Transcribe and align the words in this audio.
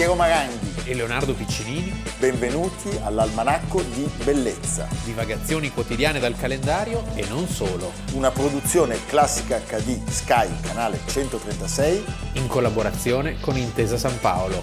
Piero 0.00 0.14
Maranghi 0.14 0.88
e 0.88 0.94
Leonardo 0.94 1.34
Piccinini. 1.34 1.92
Benvenuti 2.18 2.88
all'Almanacco 3.02 3.82
di 3.82 4.10
Bellezza. 4.24 4.88
Divagazioni 5.04 5.70
quotidiane 5.70 6.18
dal 6.18 6.34
calendario 6.38 7.04
e 7.14 7.28
non 7.28 7.46
solo. 7.46 7.92
Una 8.14 8.30
produzione 8.30 9.04
classica 9.04 9.58
HD 9.58 10.02
Sky, 10.08 10.58
canale 10.62 11.00
136. 11.06 12.02
In 12.36 12.46
collaborazione 12.46 13.38
con 13.40 13.58
Intesa 13.58 13.98
San 13.98 14.18
Paolo. 14.20 14.62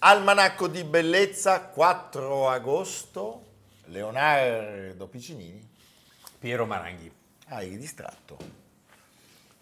Almanacco 0.00 0.68
di 0.68 0.84
Bellezza, 0.84 1.62
4 1.62 2.50
agosto. 2.50 3.44
Leonardo 3.86 5.06
Piccinini. 5.06 5.66
Piero 6.38 6.66
Maranghi. 6.66 7.10
Ah, 7.46 7.62
eri 7.62 7.78
distratto. 7.78 8.66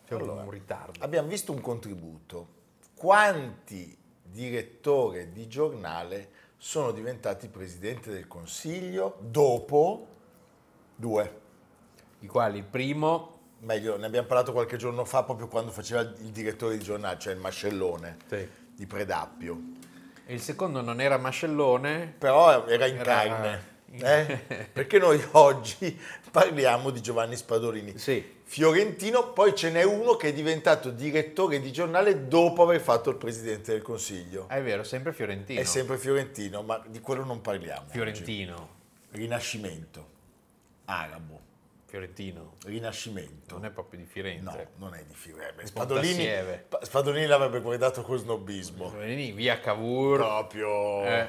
C'è 0.07 0.15
allora, 0.15 0.43
un 0.43 0.51
ritardo. 0.51 1.03
Abbiamo 1.03 1.29
visto 1.29 1.53
un 1.53 1.61
contributo. 1.61 2.55
Quanti 2.95 3.97
direttori 4.23 5.33
di 5.33 5.49
giornale 5.49 6.31
sono 6.57 6.93
diventati 6.93 7.49
presidente 7.49 8.11
del 8.11 8.29
Consiglio 8.29 9.19
dopo 9.21 10.07
due? 10.95 11.41
I 12.21 12.27
quali 12.27 12.59
il 12.59 12.65
primo... 12.65 13.35
Meglio, 13.59 13.97
ne 13.97 14.07
abbiamo 14.07 14.27
parlato 14.27 14.53
qualche 14.53 14.77
giorno 14.77 15.05
fa 15.05 15.25
proprio 15.25 15.49
quando 15.49 15.73
faceva 15.73 16.03
il 16.03 16.31
direttore 16.31 16.77
di 16.77 16.85
giornale, 16.85 17.19
cioè 17.19 17.33
il 17.33 17.41
mascellone 17.41 18.19
sì. 18.29 18.47
di 18.75 18.87
Predappio. 18.87 19.61
E 20.27 20.35
il 20.35 20.41
secondo 20.41 20.83
non 20.83 21.01
era 21.01 21.17
mascellone? 21.17 22.15
Però 22.19 22.67
era 22.67 22.87
in 22.87 22.99
era... 22.99 23.05
carne. 23.05 23.75
Eh? 23.91 24.69
Perché 24.73 24.99
noi 24.99 25.21
oggi 25.33 25.99
parliamo 26.31 26.91
di 26.91 27.01
Giovanni 27.01 27.35
Spadolini. 27.35 27.97
Sì. 27.99 28.35
Fiorentino, 28.49 29.33
poi 29.33 29.57
ce 29.57 29.71
n'è 29.71 29.83
uno 29.83 30.15
che 30.15 30.29
è 30.29 30.33
diventato 30.33 30.91
direttore 30.91 31.61
di 31.61 31.73
giornale 31.73 32.29
dopo 32.29 32.63
aver 32.63 32.81
fatto 32.81 33.11
il 33.11 33.17
presidente 33.17 33.73
del 33.73 33.83
Consiglio. 33.83 34.49
È 34.49 34.63
vero, 34.63 34.85
sempre 34.85 35.13
Fiorentino. 35.13 35.61
È 35.61 35.65
sempre 35.65 35.99
Fiorentino, 35.99 36.63
ma 36.63 36.81
di 36.87 37.01
quello 37.01 37.25
non 37.25 37.41
parliamo. 37.41 37.89
Fiorentino. 37.89 38.55
Oggi. 38.55 39.19
Rinascimento. 39.19 40.09
Arabo. 40.85 41.41
Fiorentino. 41.87 42.55
Rinascimento. 42.65 43.57
Non 43.57 43.65
è 43.65 43.71
proprio 43.71 43.99
di 43.99 44.07
Firenze. 44.07 44.69
No, 44.77 44.87
non 44.87 44.95
è 44.95 45.03
di 45.05 45.15
Firenze. 45.15 45.67
Spadolini, 45.67 46.29
Spadolini 46.83 47.27
l'avrebbe 47.27 47.61
guardato 47.61 48.03
con 48.03 48.17
snobismo. 48.17 48.89
Spadolini, 48.89 49.33
via 49.33 49.59
Cavour. 49.59 50.19
Proprio. 50.19 51.05
Eh. 51.05 51.29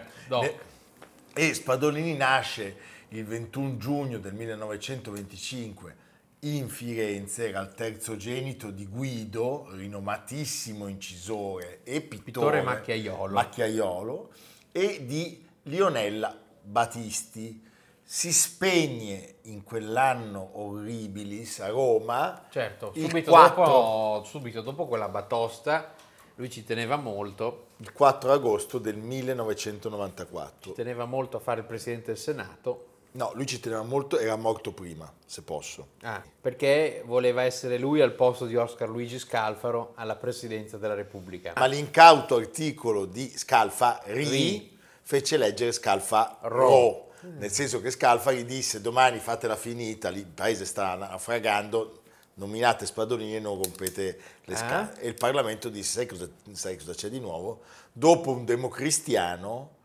E 1.33 1.53
Spadolini 1.55 2.15
nasce 2.15 2.77
il 3.09 3.25
21 3.25 3.77
giugno 3.77 4.19
del 4.19 4.33
1925 4.35 6.05
in 6.41 6.69
Firenze, 6.69 7.49
era 7.49 7.61
il 7.61 7.73
terzogenito 7.73 8.69
di 8.69 8.85
Guido, 8.85 9.67
rinomatissimo 9.71 10.87
incisore 10.87 11.81
e 11.83 12.01
pittore, 12.01 12.21
pittore 12.23 12.61
macchiaiolo. 12.61 13.33
macchiaiolo, 13.33 14.31
e 14.71 15.05
di 15.05 15.45
Lionella 15.63 16.37
Battisti. 16.61 17.65
Si 18.09 18.31
spegne 18.31 19.35
in 19.43 19.63
quell'anno 19.63 20.59
orribilis 20.59 21.59
a 21.59 21.67
Roma. 21.69 22.45
Certo, 22.49 22.93
subito, 22.95 23.31
4... 23.31 23.63
dopo, 23.63 24.23
subito 24.23 24.61
dopo 24.61 24.87
quella 24.87 25.09
batosta 25.09 25.93
lui 26.37 26.49
ci 26.51 26.63
teneva 26.63 26.97
molto. 26.97 27.69
Il 27.77 27.91
4 27.91 28.31
agosto 28.31 28.77
del 28.77 28.95
1994. 28.95 30.69
Ci 30.69 30.75
teneva 30.75 31.05
molto 31.05 31.37
a 31.37 31.39
fare 31.39 31.61
il 31.61 31.65
Presidente 31.65 32.07
del 32.07 32.17
Senato 32.17 32.85
No, 33.17 33.31
lui 33.33 33.47
ci 33.47 33.59
teneva 33.59 33.81
molto, 33.81 34.19
era 34.19 34.35
morto 34.35 34.71
prima, 34.73 35.11
se 35.25 35.41
posso. 35.41 35.87
Ah, 36.03 36.23
perché 36.39 37.01
voleva 37.03 37.41
essere 37.41 37.79
lui 37.79 37.99
al 37.99 38.13
posto 38.13 38.45
di 38.45 38.55
Oscar 38.55 38.87
Luigi 38.87 39.17
Scalfaro 39.17 39.93
alla 39.95 40.15
presidenza 40.15 40.77
della 40.77 40.93
Repubblica. 40.93 41.53
Ma 41.55 41.65
l'incauto 41.65 42.35
articolo 42.35 43.05
di 43.05 43.35
Scalfari 43.35 44.77
fece 45.01 45.37
leggere 45.37 45.71
Scalfaro, 45.71 47.07
nel 47.21 47.49
senso 47.49 47.81
che 47.81 47.89
Scalfari 47.89 48.45
disse 48.45 48.81
domani 48.81 49.17
fatela 49.17 49.55
finita, 49.55 50.09
il 50.09 50.27
paese 50.27 50.65
sta 50.65 50.93
naufragando, 50.93 52.03
nominate 52.35 52.85
Spadolini 52.85 53.37
e 53.37 53.39
non 53.39 53.59
rompete 53.59 54.19
le 54.43 54.53
ah. 54.53 54.57
scale. 54.57 54.99
E 54.99 55.07
il 55.07 55.15
Parlamento 55.15 55.69
disse 55.69 55.93
sai 55.93 56.05
cosa, 56.05 56.29
sai 56.51 56.77
cosa 56.77 56.93
c'è 56.93 57.09
di 57.09 57.19
nuovo? 57.19 57.61
Dopo 57.91 58.29
un 58.29 58.45
democristiano 58.45 59.76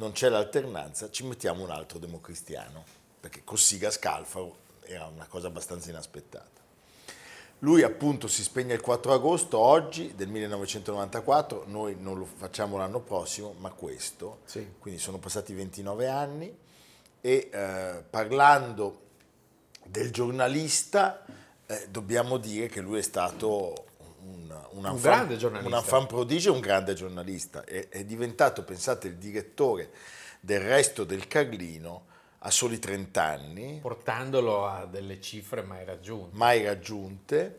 non 0.00 0.12
c'è 0.12 0.30
l'alternanza, 0.30 1.10
ci 1.10 1.26
mettiamo 1.26 1.62
un 1.62 1.70
altro 1.70 1.98
democristiano, 1.98 2.82
perché 3.20 3.42
Cossiga 3.44 3.90
Scalfaro 3.90 4.56
era 4.84 5.04
una 5.04 5.26
cosa 5.26 5.48
abbastanza 5.48 5.90
inaspettata. 5.90 6.58
Lui 7.58 7.82
appunto 7.82 8.26
si 8.26 8.42
spegne 8.42 8.72
il 8.72 8.80
4 8.80 9.12
agosto, 9.12 9.58
oggi 9.58 10.14
del 10.14 10.28
1994, 10.28 11.64
noi 11.66 11.96
non 12.00 12.18
lo 12.18 12.24
facciamo 12.24 12.78
l'anno 12.78 13.00
prossimo, 13.00 13.54
ma 13.58 13.68
questo, 13.68 14.38
sì. 14.46 14.66
quindi 14.78 14.98
sono 14.98 15.18
passati 15.18 15.52
29 15.52 16.08
anni 16.08 16.56
e 17.20 17.50
eh, 17.52 18.02
parlando 18.08 19.08
del 19.84 20.10
giornalista 20.10 21.22
eh, 21.66 21.88
dobbiamo 21.90 22.38
dire 22.38 22.68
che 22.68 22.80
lui 22.80 23.00
è 23.00 23.02
stato 23.02 23.84
un, 24.24 24.66
un 24.70 25.00
grande 25.00 25.36
giornalista. 25.36 25.76
Un 25.76 25.82
fan 25.82 26.06
prodigio, 26.06 26.52
un 26.52 26.60
grande 26.60 26.94
giornalista. 26.94 27.64
È, 27.64 27.88
è, 27.88 28.04
diventato, 28.04 28.62
pensate, 28.64 29.08
il 29.08 29.16
direttore 29.16 29.90
del 30.40 30.60
resto 30.60 31.04
del 31.04 31.26
Carlino 31.26 32.06
a 32.38 32.50
soli 32.50 32.78
30 32.78 33.22
anni. 33.22 33.78
Portandolo 33.80 34.66
a 34.66 34.86
delle 34.86 35.20
cifre 35.20 35.62
mai 35.62 35.84
raggiunte. 35.84 36.36
Mai 36.36 36.64
raggiunte. 36.64 37.58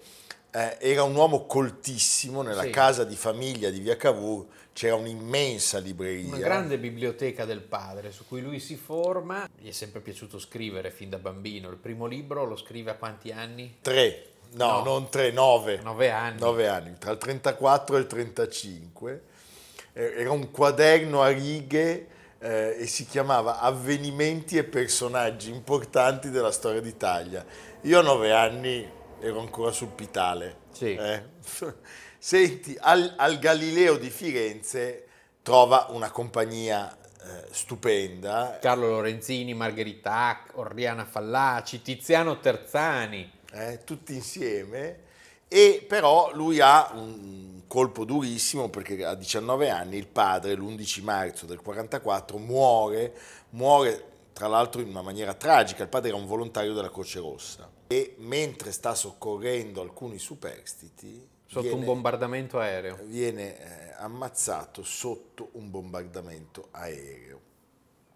Eh, 0.54 0.78
era 0.80 1.04
un 1.04 1.16
uomo 1.16 1.46
coltissimo, 1.46 2.42
nella 2.42 2.64
sì. 2.64 2.72
casa 2.72 3.04
di 3.06 3.16
famiglia 3.16 3.70
di 3.70 3.80
Via 3.80 3.96
Cavour 3.96 4.48
c'era 4.74 4.96
un'immensa 4.96 5.80
libreria. 5.80 6.28
Una 6.28 6.40
grande 6.40 6.78
biblioteca 6.78 7.46
del 7.46 7.62
padre 7.62 8.12
su 8.12 8.26
cui 8.26 8.42
lui 8.42 8.60
si 8.60 8.76
forma. 8.76 9.50
Gli 9.58 9.68
è 9.68 9.72
sempre 9.72 10.02
piaciuto 10.02 10.40
scrivere 10.40 10.92
fin 10.92 11.10
da 11.10 11.20
bambino. 11.20 11.70
Il 11.70 11.78
primo 11.78 12.06
libro 12.06 12.46
lo 12.46 12.56
scrive 12.56 12.92
a 12.92 12.96
quanti 12.96 13.32
anni? 13.32 13.78
Tre. 13.82 14.31
No, 14.54 14.78
no, 14.78 14.84
non 14.84 15.10
tre, 15.10 15.32
nove. 15.32 15.80
Nove 15.82 16.10
anni. 16.10 16.40
Nove 16.40 16.68
anni, 16.68 16.96
tra 16.98 17.12
il 17.12 17.18
34 17.18 17.96
e 17.96 18.00
il 18.00 18.08
35. 18.08 19.22
Eh, 19.94 20.14
era 20.18 20.32
un 20.32 20.52
quaderno 20.52 21.22
a 21.22 21.30
righe 21.30 22.08
eh, 22.40 22.76
e 22.80 22.88
si 22.88 23.06
chiamava 23.06 23.60
Avvenimenti 23.60 24.58
e 24.58 24.64
personaggi 24.64 25.52
importanti 25.52 26.30
della 26.30 26.52
storia 26.52 26.82
d'Italia. 26.82 27.46
Io 27.82 28.00
a 28.00 28.02
nove 28.02 28.34
anni 28.34 28.90
ero 29.20 29.40
ancora 29.40 29.72
sul 29.72 29.90
Pitale. 29.90 30.58
Sì. 30.72 30.96
Eh. 30.96 31.24
Senti, 32.18 32.78
al, 32.80 33.14
al, 33.18 33.40
Galileo 33.40 33.98
di 33.98 34.10
Firenze 34.10 35.08
trova 35.42 35.88
una 35.90 36.12
compagnia 36.12 36.96
eh, 36.96 37.48
stupenda. 37.52 38.60
Carlo 38.62 38.90
Lorenzini, 38.90 39.54
Margherita 39.54 40.44
Oriana 40.54 41.06
Fallaci, 41.06 41.82
Tiziano 41.82 42.40
Terzani 42.40 43.40
eh, 43.52 43.84
tutti 43.84 44.14
insieme, 44.14 45.10
e 45.48 45.86
però 45.88 46.32
lui 46.34 46.60
ha 46.60 46.92
un 46.94 47.62
colpo 47.68 48.06
durissimo 48.06 48.70
perché 48.70 49.04
a 49.04 49.16
19 49.16 49.70
anni 49.70 49.98
il 49.98 50.08
padre, 50.08 50.56
l'11 50.56 51.04
marzo 51.04 51.46
del 51.46 51.62
44, 51.62 52.38
muore, 52.38 53.14
muore 53.52 54.10
tra 54.34 54.48
l'altro 54.48 54.82
in 54.82 54.90
una 54.90 55.02
maniera 55.02 55.34
tragica, 55.34 55.84
il 55.84 55.90
padre 55.90 56.10
era 56.10 56.18
un 56.18 56.26
volontario 56.26 56.74
della 56.74 56.90
Croce 56.90 57.20
Rossa 57.20 57.70
e 57.88 58.16
mentre 58.20 58.72
sta 58.72 58.96
soccorrendo 58.96 59.82
alcuni 59.82 60.18
superstiti... 60.18 61.30
Sotto 61.46 61.64
viene, 61.64 61.80
un 61.80 61.86
bombardamento 61.86 62.60
aereo. 62.60 62.98
Viene 63.04 63.60
eh, 63.60 63.94
ammazzato 63.98 64.84
sotto 64.84 65.50
un 65.54 65.70
bombardamento 65.70 66.70
aereo. 66.72 67.42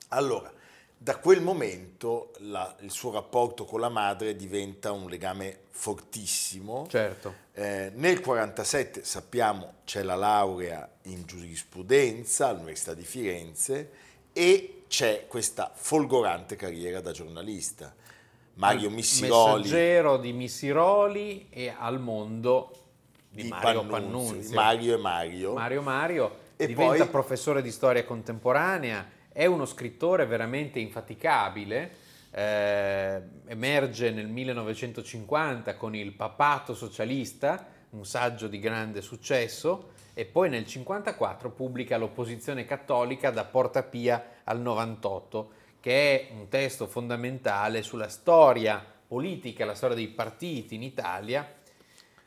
Allora, 0.10 0.52
da 0.98 1.18
quel 1.18 1.42
momento 1.42 2.32
la, 2.40 2.76
il 2.80 2.92
suo 2.92 3.12
rapporto 3.12 3.66
con 3.66 3.80
la 3.80 3.90
madre 3.90 4.36
diventa 4.36 4.92
un 4.92 5.10
legame 5.10 5.60
fortissimo. 5.70 6.88
Certo. 6.90 7.44
Eh, 7.54 7.92
nel 7.94 8.20
1947 8.22 9.04
sappiamo 9.04 9.74
c'è 9.86 10.02
la 10.02 10.16
laurea 10.16 10.90
in 11.04 11.24
giurisprudenza 11.26 12.48
all'Università 12.48 12.94
di 12.94 13.04
Firenze 13.04 13.92
e 14.34 14.84
c'è 14.88 15.26
questa 15.28 15.72
folgorante 15.74 16.56
carriera 16.56 17.02
da 17.02 17.12
giornalista. 17.12 17.94
Mario 18.56 18.90
Missiroli. 18.90 19.64
Messaggero 19.64 20.18
di 20.18 20.32
Missiroli 20.32 21.48
e 21.50 21.74
al 21.78 22.00
mondo 22.00 22.72
di, 23.30 23.44
di 23.44 23.50
Mario 23.50 23.86
Pannunzio. 23.86 24.32
Pannunzio. 24.32 24.56
Mario 24.56 24.94
e 24.96 24.98
Mario. 24.98 25.54
Mario 25.54 25.82
Mario. 25.82 26.38
E 26.56 26.68
diventa 26.68 27.04
poi, 27.04 27.10
professore 27.10 27.62
di 27.62 27.70
storia 27.70 28.06
contemporanea 28.06 29.15
è 29.36 29.46
uno 29.46 29.66
scrittore 29.66 30.26
veramente 30.26 30.80
infaticabile, 30.80 31.92
eh, 32.32 33.22
emerge 33.48 34.10
nel 34.12 34.30
1950 34.30 35.76
con 35.76 35.94
il 35.94 36.14
Papato 36.14 36.74
socialista, 36.74 37.68
un 37.90 38.06
saggio 38.06 38.48
di 38.48 38.60
grande 38.60 39.02
successo, 39.02 39.92
e 40.14 40.24
poi 40.24 40.48
nel 40.48 40.62
1954 40.62 41.52
pubblica 41.52 41.98
L'opposizione 41.98 42.64
cattolica 42.64 43.30
da 43.30 43.44
Porta 43.44 43.84
Pia 43.84 44.26
al 44.46 44.62
98, 44.62 45.52
che 45.82 46.30
è 46.30 46.32
un 46.32 46.48
testo 46.48 46.88
fondamentale 46.88 47.84
sulla 47.84 48.08
storia 48.08 48.82
politica, 49.06 49.66
la 49.66 49.76
storia 49.76 49.98
dei 49.98 50.08
partiti 50.08 50.76
in 50.76 50.84
Italia, 50.84 51.56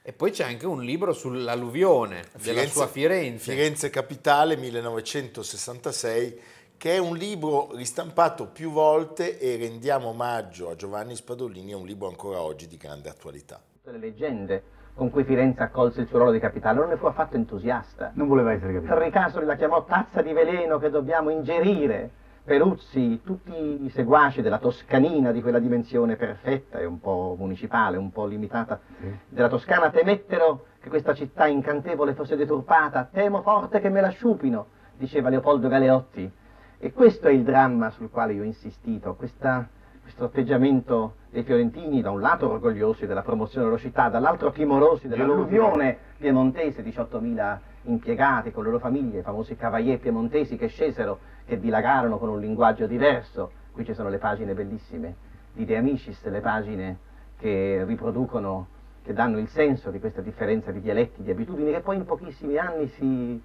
E 0.03 0.13
poi 0.13 0.31
c'è 0.31 0.45
anche 0.45 0.67
un 0.67 0.83
libro 0.83 1.13
sull'alluvione 1.13 2.23
Firenze, 2.23 2.53
della 2.53 2.67
sua 2.67 2.87
Firenze. 2.87 3.53
Firenze 3.53 3.91
Capitale 3.91 4.57
1966, 4.57 6.41
che 6.79 6.95
è 6.95 6.99
un 6.99 7.17
libro 7.17 7.71
ristampato 7.75 8.47
più 8.47 8.71
volte 8.71 9.37
e 9.41 9.57
rendiamo 9.57 10.11
omaggio 10.11 10.71
a 10.71 10.77
Giovanni 10.77 11.17
Spadolini, 11.17 11.73
è 11.73 11.75
un 11.75 11.85
libro 11.85 12.07
ancora 12.07 12.41
oggi 12.41 12.69
di 12.69 12.77
grande 12.77 13.09
attualità. 13.09 13.61
Tutte 13.83 13.91
le 13.91 13.99
leggende 13.99 14.63
con 14.95 15.11
cui 15.11 15.25
Firenze 15.25 15.61
accolse 15.61 16.03
il 16.03 16.07
suo 16.07 16.19
ruolo 16.19 16.33
di 16.33 16.39
capitale, 16.39 16.79
non 16.79 16.89
ne 16.89 16.97
fu 16.97 17.07
affatto 17.07 17.35
entusiasta. 17.35 18.13
Non 18.15 18.29
voleva 18.29 18.53
essere 18.53 18.75
capitale. 18.75 19.05
Ricasoli 19.07 19.45
la 19.45 19.57
chiamò 19.57 19.85
tazza 19.85 20.23
di 20.23 20.33
veleno 20.33 20.79
che 20.79 20.89
dobbiamo 20.91 21.31
ingerire. 21.31 22.11
Peruzzi, 22.45 23.23
tutti 23.25 23.85
i 23.85 23.91
seguaci 23.91 24.41
della 24.41 24.59
Toscanina 24.59 25.33
di 25.33 25.43
quella 25.43 25.59
dimensione 25.59 26.15
perfetta 26.15 26.79
e 26.79 26.85
un 26.85 27.01
po' 27.01 27.35
municipale, 27.37 27.97
un 27.97 28.13
po' 28.13 28.25
limitata 28.25 28.81
sì. 29.01 29.19
della 29.29 29.49
Toscana, 29.49 29.91
temettero 29.91 30.67
che 30.81 30.89
questa 30.89 31.13
città 31.13 31.49
incantevole 31.49 32.15
fosse 32.15 32.37
deturpata. 32.37 33.09
Temo 33.13 33.43
forte 33.43 33.81
che 33.81 33.89
me 33.89 34.01
la 34.01 34.11
sciupino, 34.11 34.67
diceva 34.97 35.29
Leopoldo 35.29 35.67
Galeotti. 35.67 36.47
E 36.79 36.93
questo 36.93 37.29
è 37.29 37.33
il 37.33 37.43
dramma 37.43 37.91
sul 37.91 38.11
quale 38.11 38.35
io 38.35 38.43
ho 38.43 38.45
insistito, 38.45 39.15
questa 39.15 39.69
questo 40.09 40.25
atteggiamento 40.25 41.17
dei 41.31 41.43
fiorentini, 41.43 42.01
da 42.01 42.11
un 42.11 42.21
lato 42.21 42.51
orgogliosi 42.51 43.07
della 43.07 43.21
promozione 43.21 43.67
della 43.67 43.79
città, 43.79 44.09
dall'altro 44.09 44.51
timorosi 44.51 45.07
dell'alluvione 45.07 45.99
piemontese, 46.17 46.83
18.000 46.83 47.59
impiegati 47.83 48.51
con 48.51 48.65
le 48.65 48.71
loro 48.71 48.81
famiglie, 48.81 49.19
i 49.19 49.23
famosi 49.23 49.55
cavalier 49.55 49.99
piemontesi 49.99 50.57
che 50.57 50.69
scesero, 50.69 51.19
che 51.45 51.61
dilagarono 51.61 52.17
con 52.17 52.31
un 52.31 52.41
linguaggio 52.41 52.87
diverso. 52.87 53.51
Qui 53.71 53.85
ci 53.85 53.93
sono 53.93 54.09
le 54.09 54.17
pagine 54.17 54.55
bellissime 54.55 55.15
di 55.53 55.67
De 55.67 55.77
Amicis, 55.77 56.25
le 56.25 56.41
pagine 56.41 56.99
che 57.39 57.85
riproducono, 57.87 58.67
che 59.05 59.13
danno 59.13 59.39
il 59.39 59.49
senso 59.49 59.91
di 59.91 60.01
questa 60.01 60.23
differenza 60.23 60.71
di 60.71 60.81
dialetti, 60.81 61.23
di 61.23 61.31
abitudini, 61.31 61.71
che 61.71 61.81
poi 61.81 61.97
in 61.97 62.07
pochissimi 62.07 62.57
anni 62.57 62.89
si, 62.89 63.43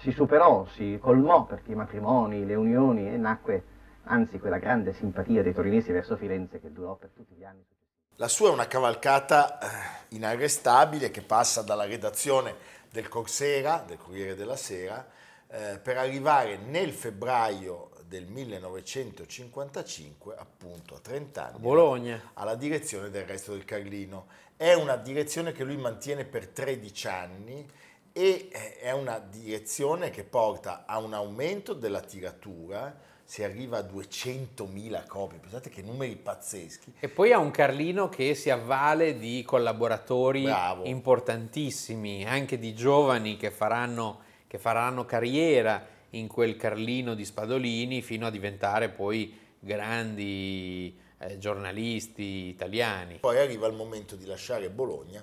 si 0.00 0.12
superò, 0.12 0.66
si 0.74 0.98
colmò 1.00 1.44
perché 1.44 1.72
i 1.72 1.74
matrimoni, 1.74 2.44
le 2.44 2.54
unioni 2.54 3.08
e 3.08 3.16
nacque 3.16 3.74
anzi 4.04 4.38
quella 4.38 4.58
grande 4.58 4.92
simpatia 4.92 5.42
dei 5.42 5.54
torinesi 5.54 5.92
verso 5.92 6.16
Firenze 6.16 6.60
che 6.60 6.72
durò 6.72 6.94
per 6.94 7.10
tutti 7.14 7.34
gli 7.34 7.44
anni. 7.44 7.64
La 8.16 8.28
sua 8.28 8.48
è 8.48 8.52
una 8.52 8.66
cavalcata 8.66 9.58
eh, 9.58 10.16
inarrestabile 10.16 11.10
che 11.10 11.22
passa 11.22 11.62
dalla 11.62 11.84
redazione 11.84 12.54
del 12.90 13.08
Corsera, 13.08 13.84
del 13.86 13.98
Corriere 13.98 14.34
della 14.34 14.56
Sera, 14.56 15.06
eh, 15.48 15.78
per 15.82 15.98
arrivare 15.98 16.56
nel 16.56 16.92
febbraio 16.92 17.90
del 18.06 18.26
1955, 18.26 20.34
appunto 20.36 20.94
a 20.94 21.00
30 21.00 21.48
anni, 21.48 21.58
Bologna. 21.58 22.30
alla 22.34 22.54
direzione 22.54 23.10
del 23.10 23.26
resto 23.26 23.52
del 23.52 23.64
Carlino. 23.64 24.26
È 24.56 24.72
una 24.72 24.96
direzione 24.96 25.52
che 25.52 25.64
lui 25.64 25.76
mantiene 25.76 26.24
per 26.24 26.48
13 26.48 27.08
anni 27.08 27.68
e 28.16 28.48
eh, 28.50 28.78
è 28.78 28.92
una 28.92 29.18
direzione 29.18 30.08
che 30.08 30.24
porta 30.24 30.84
a 30.86 30.96
un 30.96 31.12
aumento 31.12 31.74
della 31.74 32.00
tiratura, 32.00 32.98
si 33.22 33.44
arriva 33.44 33.76
a 33.76 33.82
200.000 33.82 35.06
copie, 35.06 35.38
pensate 35.38 35.68
che 35.68 35.82
numeri 35.82 36.16
pazzeschi. 36.16 36.94
E 36.98 37.10
poi 37.10 37.32
ha 37.32 37.38
un 37.38 37.50
Carlino 37.50 38.08
che 38.08 38.34
si 38.34 38.48
avvale 38.48 39.18
di 39.18 39.42
collaboratori 39.44 40.44
Bravo. 40.44 40.84
importantissimi, 40.84 42.24
anche 42.24 42.58
di 42.58 42.74
giovani 42.74 43.36
che 43.36 43.50
faranno, 43.50 44.20
che 44.46 44.56
faranno 44.56 45.04
carriera 45.04 45.86
in 46.10 46.26
quel 46.26 46.56
Carlino 46.56 47.12
di 47.12 47.24
Spadolini 47.26 48.00
fino 48.00 48.26
a 48.26 48.30
diventare 48.30 48.88
poi 48.88 49.38
grandi 49.58 50.98
eh, 51.18 51.36
giornalisti 51.36 52.48
italiani. 52.48 53.18
Poi 53.18 53.36
arriva 53.36 53.66
il 53.66 53.74
momento 53.74 54.16
di 54.16 54.24
lasciare 54.24 54.70
Bologna 54.70 55.22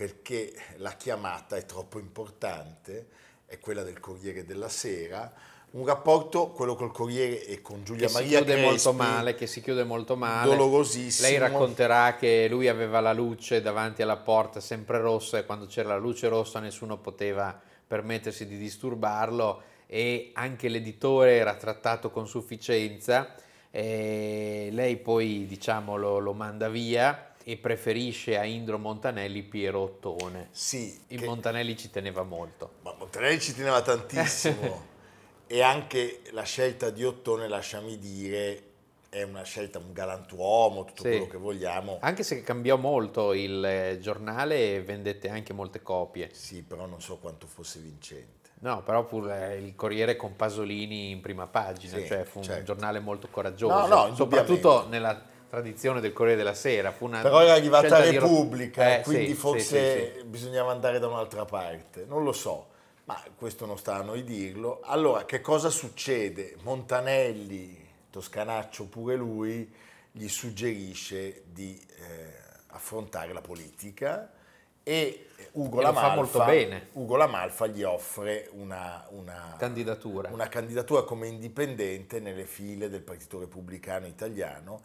perché 0.00 0.54
la 0.76 0.92
chiamata 0.92 1.56
è 1.56 1.66
troppo 1.66 1.98
importante, 1.98 3.08
è 3.44 3.58
quella 3.58 3.82
del 3.82 4.00
Corriere 4.00 4.46
della 4.46 4.70
Sera, 4.70 5.30
un 5.72 5.84
rapporto, 5.84 6.52
quello 6.52 6.74
col 6.74 6.90
Corriere 6.90 7.44
e 7.44 7.60
con 7.60 7.84
Giulia 7.84 8.06
che 8.06 8.12
Maria 8.14 8.28
si 8.28 8.34
chiude 8.36 8.52
Crespi, 8.52 8.66
molto 8.66 8.92
male, 8.94 9.34
che 9.34 9.46
si 9.46 9.60
chiude 9.60 9.84
molto 9.84 10.16
male. 10.16 10.56
Dolorosissimo. 10.56 11.28
Lei 11.28 11.36
racconterà 11.36 12.16
che 12.16 12.48
lui 12.48 12.68
aveva 12.68 13.00
la 13.00 13.12
luce 13.12 13.60
davanti 13.60 14.00
alla 14.00 14.16
porta 14.16 14.58
sempre 14.58 14.96
rossa 15.00 15.36
e 15.36 15.44
quando 15.44 15.66
c'era 15.66 15.90
la 15.90 15.98
luce 15.98 16.28
rossa 16.28 16.60
nessuno 16.60 16.96
poteva 16.96 17.60
permettersi 17.86 18.46
di 18.46 18.56
disturbarlo 18.56 19.64
e 19.86 20.30
anche 20.32 20.68
l'editore 20.68 21.36
era 21.36 21.56
trattato 21.56 22.08
con 22.10 22.26
sufficienza. 22.26 23.34
lei 23.70 24.96
poi 24.96 25.44
diciamo 25.46 25.98
lo, 25.98 26.20
lo 26.20 26.32
manda 26.32 26.70
via 26.70 27.29
e 27.44 27.56
preferisce 27.56 28.38
a 28.38 28.44
Indro 28.44 28.78
Montanelli 28.78 29.42
Piero 29.42 29.80
Ottone. 29.80 30.48
Sì. 30.50 30.98
Il 31.08 31.20
che... 31.20 31.26
Montanelli 31.26 31.76
ci 31.76 31.90
teneva 31.90 32.22
molto. 32.22 32.74
Ma 32.82 32.94
Montanelli 32.98 33.40
ci 33.40 33.54
teneva 33.54 33.80
tantissimo. 33.82 34.88
e 35.46 35.62
anche 35.62 36.22
la 36.32 36.42
scelta 36.42 36.90
di 36.90 37.04
Ottone, 37.04 37.48
lasciami 37.48 37.98
dire, 37.98 38.62
è 39.08 39.22
una 39.22 39.42
scelta, 39.42 39.78
un 39.78 39.92
galantuomo, 39.92 40.84
tutto 40.84 41.02
sì. 41.02 41.08
quello 41.08 41.26
che 41.26 41.38
vogliamo. 41.38 41.98
Anche 42.00 42.22
se 42.22 42.42
cambiò 42.42 42.76
molto 42.76 43.32
il 43.32 43.64
eh, 43.64 43.98
giornale 44.00 44.76
e 44.76 44.82
vendette 44.82 45.28
anche 45.28 45.52
molte 45.52 45.82
copie. 45.82 46.30
Sì, 46.32 46.62
però 46.62 46.86
non 46.86 47.00
so 47.00 47.18
quanto 47.18 47.46
fosse 47.46 47.80
vincente. 47.80 48.38
No, 48.60 48.82
però 48.82 49.06
pure 49.06 49.56
il 49.56 49.74
Corriere 49.74 50.16
con 50.16 50.36
Pasolini 50.36 51.10
in 51.10 51.20
prima 51.20 51.46
pagina, 51.46 51.96
sì, 51.96 52.06
cioè 52.06 52.24
fu 52.24 52.42
certo. 52.42 52.58
un 52.58 52.64
giornale 52.66 53.00
molto 53.00 53.26
coraggioso, 53.30 53.86
no, 53.86 54.06
no, 54.06 54.14
soprattutto 54.14 54.86
nella 54.86 55.18
tradizione 55.50 56.00
del 56.00 56.12
Corriere 56.12 56.38
della 56.38 56.54
Sera. 56.54 56.92
Fu 56.92 57.06
una 57.06 57.20
però 57.20 57.40
era 57.42 57.54
arrivata 57.54 57.98
Repubblica, 58.02 58.98
eh, 58.98 59.02
quindi 59.02 59.28
sì, 59.28 59.34
forse 59.34 60.22
bisognava 60.24 60.70
andare 60.70 60.98
da 60.98 61.08
un'altra 61.08 61.44
parte, 61.44 62.04
non 62.06 62.24
lo 62.24 62.32
so 62.32 62.68
ma 63.10 63.20
questo 63.34 63.66
non 63.66 63.76
sta 63.76 63.96
a 63.96 64.02
noi 64.02 64.22
dirlo. 64.22 64.82
Allora, 64.84 65.24
che 65.24 65.40
cosa 65.40 65.68
succede? 65.68 66.54
Montanelli, 66.62 67.88
Toscanaccio 68.08 68.86
pure 68.86 69.16
lui, 69.16 69.68
gli 70.12 70.28
suggerisce 70.28 71.42
di 71.46 71.76
eh, 71.98 72.32
affrontare 72.68 73.32
la 73.32 73.40
politica 73.40 74.30
e 74.82 75.26
Ugo, 75.52 75.80
Lamalfa, 75.80 76.48
Ugo 76.92 77.16
Lamalfa, 77.16 77.66
gli 77.66 77.82
offre 77.82 78.48
una, 78.52 79.04
una, 79.10 79.56
candidatura. 79.58 80.30
una 80.30 80.48
candidatura 80.48 81.02
come 81.02 81.26
indipendente 81.26 82.20
nelle 82.20 82.44
file 82.44 82.88
del 82.88 83.02
Partito 83.02 83.40
Repubblicano 83.40 84.06
Italiano 84.06 84.82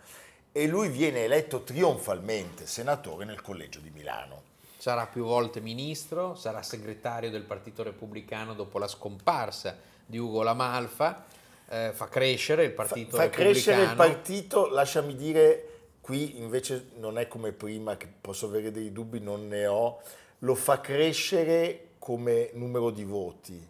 e 0.58 0.68
lui 0.68 0.88
viene 0.88 1.26
eletto 1.26 1.64
trionfalmente 1.64 2.66
senatore 2.66 3.26
nel 3.26 3.42
collegio 3.42 3.82
di 3.82 3.90
Milano 3.90 4.54
sarà 4.86 5.08
più 5.08 5.24
volte 5.24 5.62
ministro, 5.62 6.36
sarà 6.36 6.62
segretario 6.62 7.32
del 7.32 7.42
Partito 7.42 7.82
Repubblicano 7.82 8.54
dopo 8.54 8.78
la 8.78 8.88
scomparsa 8.88 9.76
di 10.06 10.20
Ugo 10.20 10.44
Lamalfa, 10.44 11.26
eh, 11.68 11.90
fa 11.92 12.08
crescere 12.08 12.66
il 12.66 12.72
Partito 12.72 13.18
fa, 13.18 13.24
fa 13.24 13.24
Repubblicano. 13.24 13.54
Fa 13.54 13.62
crescere 13.64 13.82
il 13.82 13.96
partito, 13.96 14.68
lasciami 14.68 15.16
dire, 15.16 15.70
qui 16.02 16.38
invece 16.38 16.90
non 16.98 17.18
è 17.18 17.28
come 17.28 17.52
prima 17.52 17.98
che 17.98 18.08
posso 18.22 18.46
avere 18.46 18.70
dei 18.70 18.92
dubbi, 18.92 19.20
non 19.20 19.48
ne 19.48 19.66
ho, 19.66 20.02
lo 20.40 20.54
fa 20.54 20.80
crescere 20.80 21.94
come 21.98 22.52
numero 22.54 22.92
di 22.92 23.06
voti. 23.06 23.68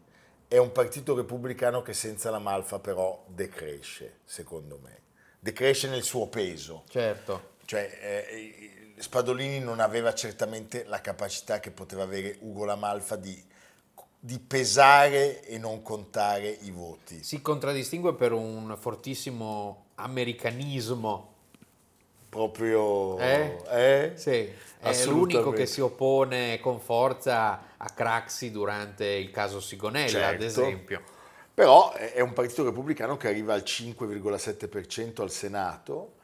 È 0.49 0.57
un 0.57 0.73
partito 0.73 1.15
repubblicano 1.15 1.81
che 1.81 1.93
senza 1.93 2.29
la 2.29 2.39
Malfa 2.39 2.79
però 2.79 3.23
decresce, 3.27 4.17
secondo 4.25 4.81
me. 4.83 5.04
Decresce 5.45 5.87
nel 5.87 6.01
suo 6.01 6.25
peso. 6.25 6.85
Certo. 6.89 7.49
Cioè, 7.65 7.99
eh, 8.01 8.93
Spadolini 8.97 9.59
non 9.59 9.79
aveva 9.79 10.11
certamente 10.15 10.85
la 10.87 11.01
capacità 11.01 11.59
che 11.59 11.69
poteva 11.69 12.01
avere 12.01 12.37
Ugo 12.39 12.65
Lamalfa 12.65 13.15
di, 13.15 13.39
di 14.19 14.39
pesare 14.39 15.43
e 15.43 15.59
non 15.59 15.83
contare 15.83 16.47
i 16.47 16.71
voti. 16.71 17.21
Si 17.21 17.43
contraddistingue 17.43 18.15
per 18.15 18.31
un 18.31 18.75
fortissimo 18.79 19.89
americanismo. 19.95 21.33
Proprio... 22.27 23.19
Eh? 23.19 23.57
eh? 23.69 24.11
Sì, 24.15 24.51
è 24.79 25.05
l'unico 25.05 25.51
che 25.51 25.67
si 25.67 25.79
oppone 25.79 26.59
con 26.59 26.79
forza 26.79 27.75
a 27.77 27.89
Craxi 27.91 28.49
durante 28.49 29.05
il 29.05 29.29
caso 29.29 29.59
Sigonella, 29.59 30.09
certo. 30.09 30.33
ad 30.33 30.41
esempio. 30.41 31.03
Però 31.55 31.93
è 31.93 32.19
un 32.19 32.33
partito 32.33 32.65
repubblicano 32.65 33.15
che 33.15 33.29
arriva 33.29 33.53
al 33.53 33.63
5,7% 33.65 35.21
al 35.21 35.31
Senato 35.31 36.15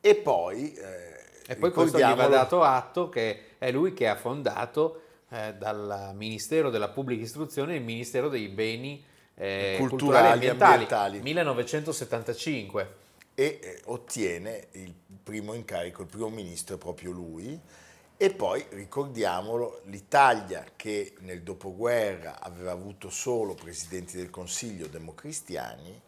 e 0.00 0.14
poi... 0.14 0.72
Eh, 0.72 1.16
e 1.50 1.56
poi 1.56 1.72
questo 1.72 1.98
gli 1.98 2.14
va 2.14 2.26
dato 2.26 2.62
atto 2.62 3.08
che 3.08 3.56
è 3.58 3.72
lui 3.72 3.92
che 3.92 4.06
ha 4.06 4.16
fondato 4.16 5.02
eh, 5.30 5.54
dal 5.54 6.12
Ministero 6.14 6.70
della 6.70 6.88
Pubblica 6.88 7.22
Istruzione 7.22 7.74
il 7.74 7.82
Ministero 7.82 8.28
dei 8.28 8.48
Beni 8.48 9.02
eh, 9.34 9.76
culturali, 9.78 9.88
culturali 9.88 10.26
e 10.26 10.32
ambientali, 10.32 10.72
ambientali, 10.72 11.20
1975. 11.22 12.94
E 13.34 13.60
eh, 13.62 13.80
ottiene 13.86 14.68
il 14.72 14.94
primo 15.22 15.54
incarico, 15.54 16.02
il 16.02 16.08
primo 16.08 16.28
ministro 16.28 16.76
è 16.76 16.78
proprio 16.78 17.10
lui. 17.10 17.58
E 18.20 18.30
poi 18.30 18.66
ricordiamolo, 18.70 19.82
l'Italia 19.84 20.64
che 20.74 21.14
nel 21.20 21.42
dopoguerra 21.42 22.40
aveva 22.40 22.72
avuto 22.72 23.10
solo 23.10 23.54
presidenti 23.54 24.16
del 24.16 24.28
Consiglio 24.28 24.88
democristiani, 24.88 26.02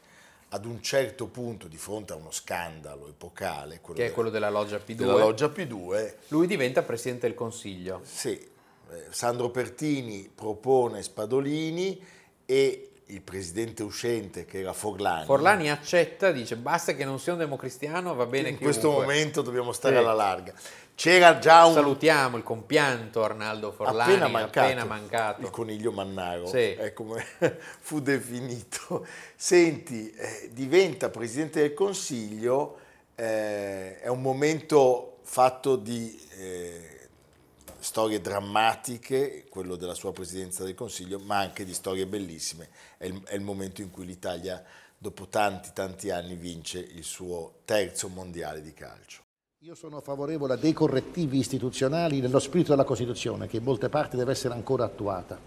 ad 0.49 0.65
un 0.65 0.83
certo 0.83 1.29
punto, 1.29 1.69
di 1.69 1.77
fronte 1.77 2.13
a 2.13 2.17
uno 2.17 2.33
scandalo 2.33 3.07
epocale, 3.07 3.81
che 3.95 4.07
è 4.07 4.11
quello 4.11 4.29
della 4.29 4.51
loggia 4.51 4.79
P2, 4.79 4.95
della 4.95 5.15
loggia 5.15 5.47
P2, 5.47 6.15
lui 6.29 6.49
diventa 6.49 6.83
presidente 6.83 7.29
del 7.29 7.37
Consiglio. 7.37 8.01
Sì, 8.03 8.33
eh, 8.33 9.07
Sandro 9.11 9.51
Pertini 9.51 10.29
propone 10.35 11.05
Spadolini 11.05 12.05
e 12.45 12.91
il 13.07 13.23
presidente 13.23 13.85
uscente 13.85 14.45
che 14.45 14.61
era 14.61 14.73
Forlani. 14.73 15.27
Forlani 15.27 15.71
accetta, 15.71 16.33
dice 16.33 16.57
basta 16.57 16.95
che 16.95 17.05
non 17.05 17.21
sia 17.21 17.33
un 17.33 17.39
democristiano, 17.39 18.15
va 18.15 18.27
bene. 18.27 18.49
In 18.49 18.59
questo 18.59 18.91
momento 18.91 19.43
dobbiamo 19.43 19.71
stare 19.73 19.97
sì. 19.97 20.01
alla 20.01 20.13
larga. 20.13 20.53
C'era 21.01 21.39
già 21.39 21.65
un... 21.65 21.73
Salutiamo 21.73 22.37
il 22.37 22.43
compianto 22.43 23.25
Arnaldo 23.25 23.73
Forlani, 23.73 24.13
appena 24.13 24.29
mancato, 24.29 24.59
appena 24.61 24.85
mancato. 24.85 25.41
il 25.41 25.49
coniglio 25.49 25.93
Mannaro, 25.93 26.47
sì. 26.47 26.73
è 26.73 26.93
come 26.93 27.25
fu 27.81 28.01
definito. 28.01 29.07
Senti, 29.35 30.11
eh, 30.11 30.51
diventa 30.53 31.09
Presidente 31.09 31.63
del 31.63 31.73
Consiglio, 31.73 32.81
eh, 33.15 33.99
è 33.99 34.09
un 34.09 34.21
momento 34.21 35.21
fatto 35.23 35.77
di... 35.77 36.21
Eh, 36.37 36.99
storie 37.79 38.21
drammatiche, 38.21 39.47
quello 39.49 39.77
della 39.77 39.95
sua 39.95 40.13
presidenza 40.13 40.65
del 40.65 40.75
Consiglio, 40.75 41.19
ma 41.19 41.39
anche 41.39 41.65
di 41.65 41.73
storie 41.73 42.07
bellissime. 42.07 42.69
È 42.99 43.07
il, 43.07 43.23
è 43.25 43.35
il, 43.37 43.41
momento 43.41 43.81
in 43.81 43.91
cui 43.91 44.05
l'Italia, 44.05 44.63
dopo 44.99 45.29
tanti, 45.29 45.71
tanti 45.73 46.11
anni, 46.11 46.35
vince 46.35 46.79
il 46.79 47.05
suo 47.05 47.61
terzo 47.65 48.09
mondiale 48.09 48.61
di 48.61 48.75
calcio. 48.75 49.29
Io 49.65 49.75
sono 49.75 50.01
favorevole 50.01 50.55
a 50.55 50.57
dei 50.57 50.73
correttivi 50.73 51.37
istituzionali 51.37 52.21
nello 52.21 52.39
spirito 52.39 52.71
della 52.71 52.85
Costituzione, 52.85 53.47
che 53.47 53.59
in 53.59 53.63
molte 53.63 53.91
parti 53.91 54.17
deve 54.17 54.33
essere 54.33 54.55
ancora 54.55 54.85
attuata. 54.85 55.39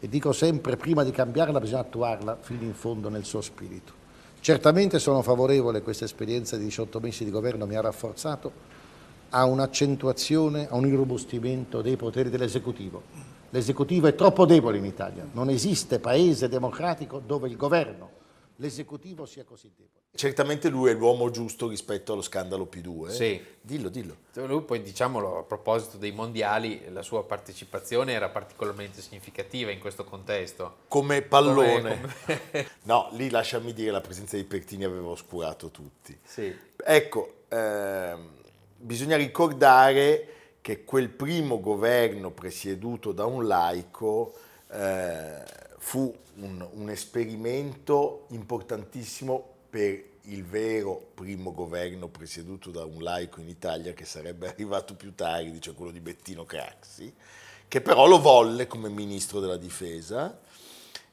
E 0.00 0.08
dico 0.08 0.32
sempre, 0.32 0.78
prima 0.78 1.04
di 1.04 1.10
cambiarla 1.10 1.60
bisogna 1.60 1.82
attuarla 1.82 2.38
fino 2.40 2.62
in 2.62 2.72
fondo 2.72 3.10
nel 3.10 3.26
suo 3.26 3.42
spirito. 3.42 3.92
Certamente 4.40 4.98
sono 4.98 5.20
favorevole, 5.20 5.82
questa 5.82 6.06
esperienza 6.06 6.56
di 6.56 6.64
18 6.64 6.98
mesi 6.98 7.24
di 7.26 7.30
governo 7.30 7.66
mi 7.66 7.74
ha 7.74 7.82
rafforzato, 7.82 8.50
a 9.28 9.44
un'accentuazione, 9.44 10.66
a 10.70 10.74
un 10.74 10.86
irrobustimento 10.86 11.82
dei 11.82 11.96
poteri 11.96 12.30
dell'esecutivo. 12.30 13.02
L'esecutivo 13.50 14.06
è 14.06 14.14
troppo 14.14 14.46
debole 14.46 14.78
in 14.78 14.86
Italia, 14.86 15.28
non 15.30 15.50
esiste 15.50 15.98
paese 15.98 16.48
democratico 16.48 17.18
dove 17.18 17.48
il 17.48 17.56
governo, 17.56 18.17
l'esecutivo 18.60 19.26
sia 19.26 19.44
così 19.44 19.70
debole. 19.74 20.06
Certamente 20.14 20.68
lui 20.68 20.90
è 20.90 20.94
l'uomo 20.94 21.30
giusto 21.30 21.68
rispetto 21.68 22.12
allo 22.12 22.22
scandalo 22.22 22.68
P2. 22.70 23.08
Eh? 23.08 23.12
Sì. 23.12 23.44
Dillo, 23.60 23.88
dillo. 23.88 24.16
Lui 24.34 24.62
poi 24.62 24.82
diciamolo 24.82 25.38
a 25.38 25.42
proposito 25.42 25.96
dei 25.96 26.12
mondiali, 26.12 26.82
la 26.90 27.02
sua 27.02 27.24
partecipazione 27.24 28.12
era 28.12 28.28
particolarmente 28.28 29.00
significativa 29.00 29.70
in 29.70 29.78
questo 29.78 30.04
contesto. 30.04 30.78
Come 30.88 31.22
pallone. 31.22 32.00
Come, 32.00 32.40
come... 32.50 32.68
no, 32.84 33.08
lì 33.12 33.30
lasciami 33.30 33.72
dire 33.72 33.90
la 33.90 34.00
presenza 34.00 34.36
di 34.36 34.44
Pertini 34.44 34.84
aveva 34.84 35.08
oscurato 35.08 35.70
tutti. 35.70 36.18
Sì. 36.24 36.54
Ecco, 36.84 37.42
ehm, 37.48 38.28
bisogna 38.76 39.16
ricordare 39.16 40.34
che 40.60 40.84
quel 40.84 41.08
primo 41.10 41.60
governo 41.60 42.30
presieduto 42.30 43.12
da 43.12 43.24
un 43.24 43.46
laico 43.46 44.34
eh, 44.70 45.42
fu 45.78 46.14
un, 46.36 46.66
un, 46.72 46.90
esperimento 46.90 48.26
importantissimo 48.30 49.56
per 49.70 50.04
il 50.22 50.44
vero 50.44 51.10
primo 51.14 51.52
governo 51.52 52.08
presieduto 52.08 52.70
da 52.70 52.84
un 52.84 53.02
laico 53.02 53.40
in 53.40 53.48
Italia 53.48 53.92
che 53.92 54.04
sarebbe 54.04 54.48
arrivato 54.50 54.94
più 54.94 55.14
tardi, 55.14 55.60
cioè 55.60 55.74
quello 55.74 55.92
di 55.92 56.00
Bettino 56.00 56.44
Craxi, 56.44 57.12
che 57.66 57.80
però 57.80 58.06
lo 58.06 58.20
volle 58.20 58.66
come 58.66 58.88
ministro 58.88 59.40
della 59.40 59.56
difesa 59.56 60.38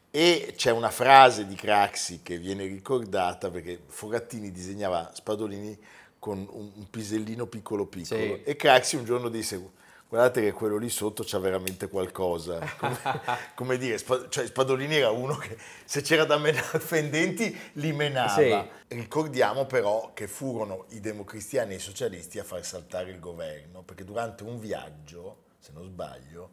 e 0.10 0.53
c'è 0.55 0.72
una 0.72 0.91
frase 0.91 1.45
di 1.45 1.55
Craxi 1.55 2.22
che 2.24 2.38
viene 2.38 2.65
ricordata 2.65 3.50
perché 3.50 3.81
Forattini 3.86 4.50
disegnava 4.50 5.12
Spadolini 5.13 5.77
con 6.19 6.48
un, 6.51 6.72
un 6.74 6.89
pisellino 6.89 7.48
piccolo 7.48 7.86
piccolo. 7.86 8.36
Sì. 8.36 8.41
E 8.43 8.55
Craxi 8.55 8.95
un 8.95 9.03
giorno 9.03 9.27
disse, 9.27 9.72
guardate 10.07 10.41
che 10.41 10.51
quello 10.51 10.77
lì 10.77 10.89
sotto 10.89 11.24
c'ha 11.25 11.39
veramente 11.39 11.88
qualcosa. 11.88 12.59
Come, 12.77 13.00
come 13.55 13.77
dire, 13.77 13.97
cioè 14.29 14.45
Spadolini 14.45 14.95
era 14.95 15.12
uno 15.12 15.35
che 15.35 15.57
se 15.83 16.01
c'era 16.01 16.25
da 16.25 16.38
menare 16.38 16.79
fendenti 16.79 17.57
li 17.74 17.91
menava. 17.91 18.29
Sì. 18.29 18.95
Ricordiamo 18.95 19.65
però 19.65 20.13
che 20.13 20.27
furono 20.27 20.85
i 20.89 21.00
democristiani 21.00 21.74
e 21.74 21.77
i 21.77 21.79
socialisti 21.79 22.39
a 22.39 22.43
far 22.43 22.63
saltare 22.65 23.12
il 23.12 23.19
governo, 23.19 23.81
perché 23.81 24.03
durante 24.03 24.43
un 24.43 24.59
viaggio, 24.59 25.43
se 25.59 25.71
non 25.74 25.83
sbaglio, 25.83 26.51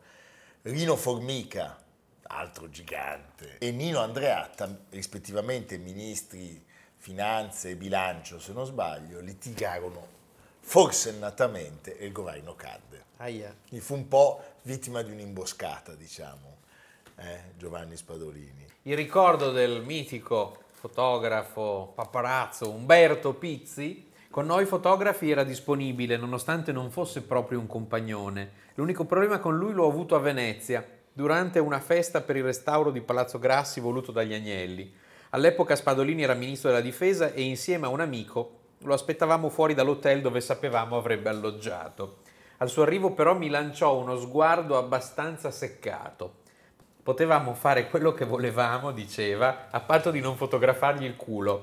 Rino 0.62 0.96
Formica, 0.96 1.78
altro 2.24 2.70
gigante, 2.70 3.58
e 3.58 3.70
Nino 3.72 4.00
Andreatta, 4.00 4.84
rispettivamente 4.90 5.76
ministri 5.76 6.64
finanze 6.96 7.70
e 7.70 7.76
bilancio, 7.76 8.38
se 8.38 8.52
non 8.52 8.64
sbaglio, 8.64 9.20
litigarono 9.20 10.20
forsennatamente 10.62 11.98
e 11.98 12.06
il 12.06 12.12
governo 12.12 12.54
cadde. 12.54 13.04
Aia. 13.18 13.54
Gli 13.68 13.78
fu 13.78 13.94
un 13.94 14.08
po' 14.08 14.42
vittima 14.62 15.02
di 15.02 15.10
un'imboscata, 15.10 15.94
diciamo, 15.94 16.56
eh, 17.16 17.40
Giovanni 17.58 17.96
Spadolini. 17.96 18.66
Il 18.82 18.96
ricordo 18.96 19.52
del 19.52 19.82
mitico 19.82 20.60
fotografo 20.70 21.92
paparazzo 21.94 22.70
Umberto 22.70 23.34
Pizzi 23.34 24.10
con 24.30 24.46
noi 24.46 24.64
fotografi 24.64 25.30
era 25.30 25.44
disponibile 25.44 26.16
nonostante 26.16 26.72
non 26.72 26.90
fosse 26.90 27.22
proprio 27.22 27.58
un 27.58 27.66
compagnone. 27.66 28.60
L'unico 28.74 29.04
problema 29.04 29.38
con 29.38 29.58
lui 29.58 29.74
l'ho 29.74 29.86
avuto 29.86 30.14
a 30.14 30.20
Venezia, 30.20 30.84
durante 31.12 31.58
una 31.58 31.80
festa 31.80 32.22
per 32.22 32.36
il 32.36 32.44
restauro 32.44 32.90
di 32.90 33.02
Palazzo 33.02 33.38
Grassi 33.38 33.78
voluto 33.78 34.10
dagli 34.10 34.32
Agnelli. 34.32 34.90
All'epoca 35.30 35.76
Spadolini 35.76 36.22
era 36.22 36.34
ministro 36.34 36.70
della 36.70 36.80
difesa 36.80 37.32
e 37.32 37.42
insieme 37.42 37.86
a 37.86 37.90
un 37.90 38.00
amico 38.00 38.61
lo 38.84 38.94
aspettavamo 38.94 39.48
fuori 39.48 39.74
dall'hotel 39.74 40.20
dove 40.20 40.40
sapevamo 40.40 40.96
avrebbe 40.96 41.28
alloggiato. 41.28 42.18
Al 42.58 42.68
suo 42.68 42.82
arrivo 42.82 43.12
però 43.12 43.36
mi 43.36 43.48
lanciò 43.48 43.96
uno 43.96 44.16
sguardo 44.16 44.78
abbastanza 44.78 45.50
seccato. 45.50 46.40
Potevamo 47.02 47.54
fare 47.54 47.88
quello 47.88 48.12
che 48.12 48.24
volevamo, 48.24 48.92
diceva, 48.92 49.68
a 49.70 49.80
patto 49.80 50.10
di 50.10 50.20
non 50.20 50.36
fotografargli 50.36 51.04
il 51.04 51.16
culo 51.16 51.62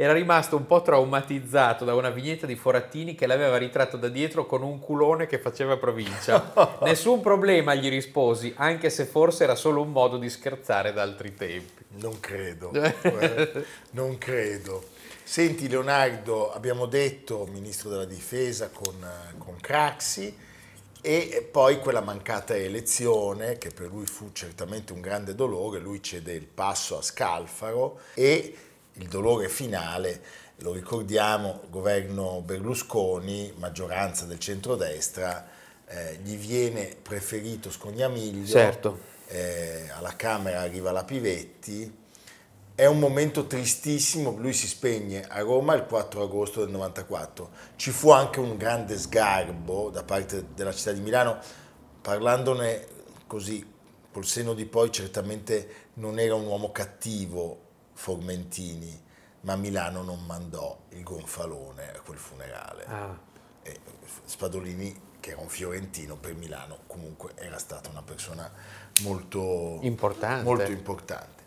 era 0.00 0.12
rimasto 0.12 0.54
un 0.56 0.64
po' 0.64 0.80
traumatizzato 0.80 1.84
da 1.84 1.96
una 1.96 2.10
vignetta 2.10 2.46
di 2.46 2.54
Forattini 2.54 3.16
che 3.16 3.26
l'aveva 3.26 3.56
ritratto 3.56 3.96
da 3.96 4.06
dietro 4.06 4.46
con 4.46 4.62
un 4.62 4.78
culone 4.78 5.26
che 5.26 5.40
faceva 5.40 5.76
provincia. 5.76 6.52
Nessun 6.86 7.20
problema, 7.20 7.74
gli 7.74 7.88
risposi, 7.88 8.54
anche 8.58 8.90
se 8.90 9.06
forse 9.06 9.42
era 9.42 9.56
solo 9.56 9.82
un 9.82 9.90
modo 9.90 10.16
di 10.16 10.30
scherzare 10.30 10.92
da 10.92 11.02
altri 11.02 11.34
tempi. 11.34 11.84
Non 11.96 12.20
credo, 12.20 12.70
non 13.90 14.16
credo. 14.18 14.84
Senti 15.28 15.68
Leonardo, 15.68 16.50
abbiamo 16.50 16.86
detto 16.86 17.46
ministro 17.52 17.90
della 17.90 18.06
difesa 18.06 18.70
con, 18.70 19.06
con 19.36 19.58
Craxi 19.60 20.34
e 21.02 21.48
poi 21.52 21.80
quella 21.80 22.00
mancata 22.00 22.56
elezione 22.56 23.58
che 23.58 23.68
per 23.68 23.88
lui 23.88 24.06
fu 24.06 24.32
certamente 24.32 24.94
un 24.94 25.02
grande 25.02 25.34
dolore, 25.34 25.80
lui 25.80 26.02
cede 26.02 26.32
il 26.32 26.46
passo 26.46 26.96
a 26.96 27.02
Scalfaro 27.02 28.00
e 28.14 28.56
il 28.94 29.06
dolore 29.08 29.50
finale, 29.50 30.22
lo 30.60 30.72
ricordiamo, 30.72 31.60
governo 31.68 32.40
Berlusconi, 32.40 33.52
maggioranza 33.58 34.24
del 34.24 34.38
centrodestra, 34.38 35.46
eh, 35.88 36.20
gli 36.22 36.38
viene 36.38 36.96
preferito 37.02 37.70
Scognamiglio, 37.70 38.46
certo. 38.46 38.98
eh, 39.26 39.90
alla 39.90 40.16
Camera 40.16 40.62
arriva 40.62 40.90
la 40.90 41.04
Pivetti, 41.04 42.06
è 42.78 42.86
un 42.86 43.00
momento 43.00 43.48
tristissimo, 43.48 44.36
lui 44.38 44.52
si 44.52 44.68
spegne 44.68 45.26
a 45.26 45.40
Roma 45.40 45.74
il 45.74 45.84
4 45.84 46.22
agosto 46.22 46.60
del 46.60 46.70
94, 46.70 47.50
ci 47.74 47.90
fu 47.90 48.10
anche 48.10 48.38
un 48.38 48.56
grande 48.56 48.96
sgarbo 48.96 49.90
da 49.90 50.04
parte 50.04 50.54
della 50.54 50.72
città 50.72 50.92
di 50.92 51.00
Milano, 51.00 51.40
parlandone 52.00 52.86
così 53.26 53.68
col 54.12 54.24
seno 54.24 54.54
di 54.54 54.64
poi 54.64 54.92
certamente 54.92 55.88
non 55.94 56.20
era 56.20 56.36
un 56.36 56.46
uomo 56.46 56.70
cattivo 56.70 57.62
Formentini, 57.94 58.96
ma 59.40 59.56
Milano 59.56 60.02
non 60.02 60.24
mandò 60.24 60.78
il 60.90 61.02
gonfalone 61.02 61.90
a 61.96 62.00
quel 62.00 62.18
funerale. 62.18 62.84
Ah. 62.84 63.18
Spadolini, 64.24 65.00
che 65.18 65.30
era 65.30 65.40
un 65.40 65.48
fiorentino 65.48 66.14
per 66.14 66.36
Milano, 66.36 66.78
comunque 66.86 67.32
era 67.34 67.58
stata 67.58 67.90
una 67.90 68.02
persona 68.02 68.48
molto 69.00 69.78
importante. 69.80 70.44
Molto 70.44 70.70
importante. 70.70 71.37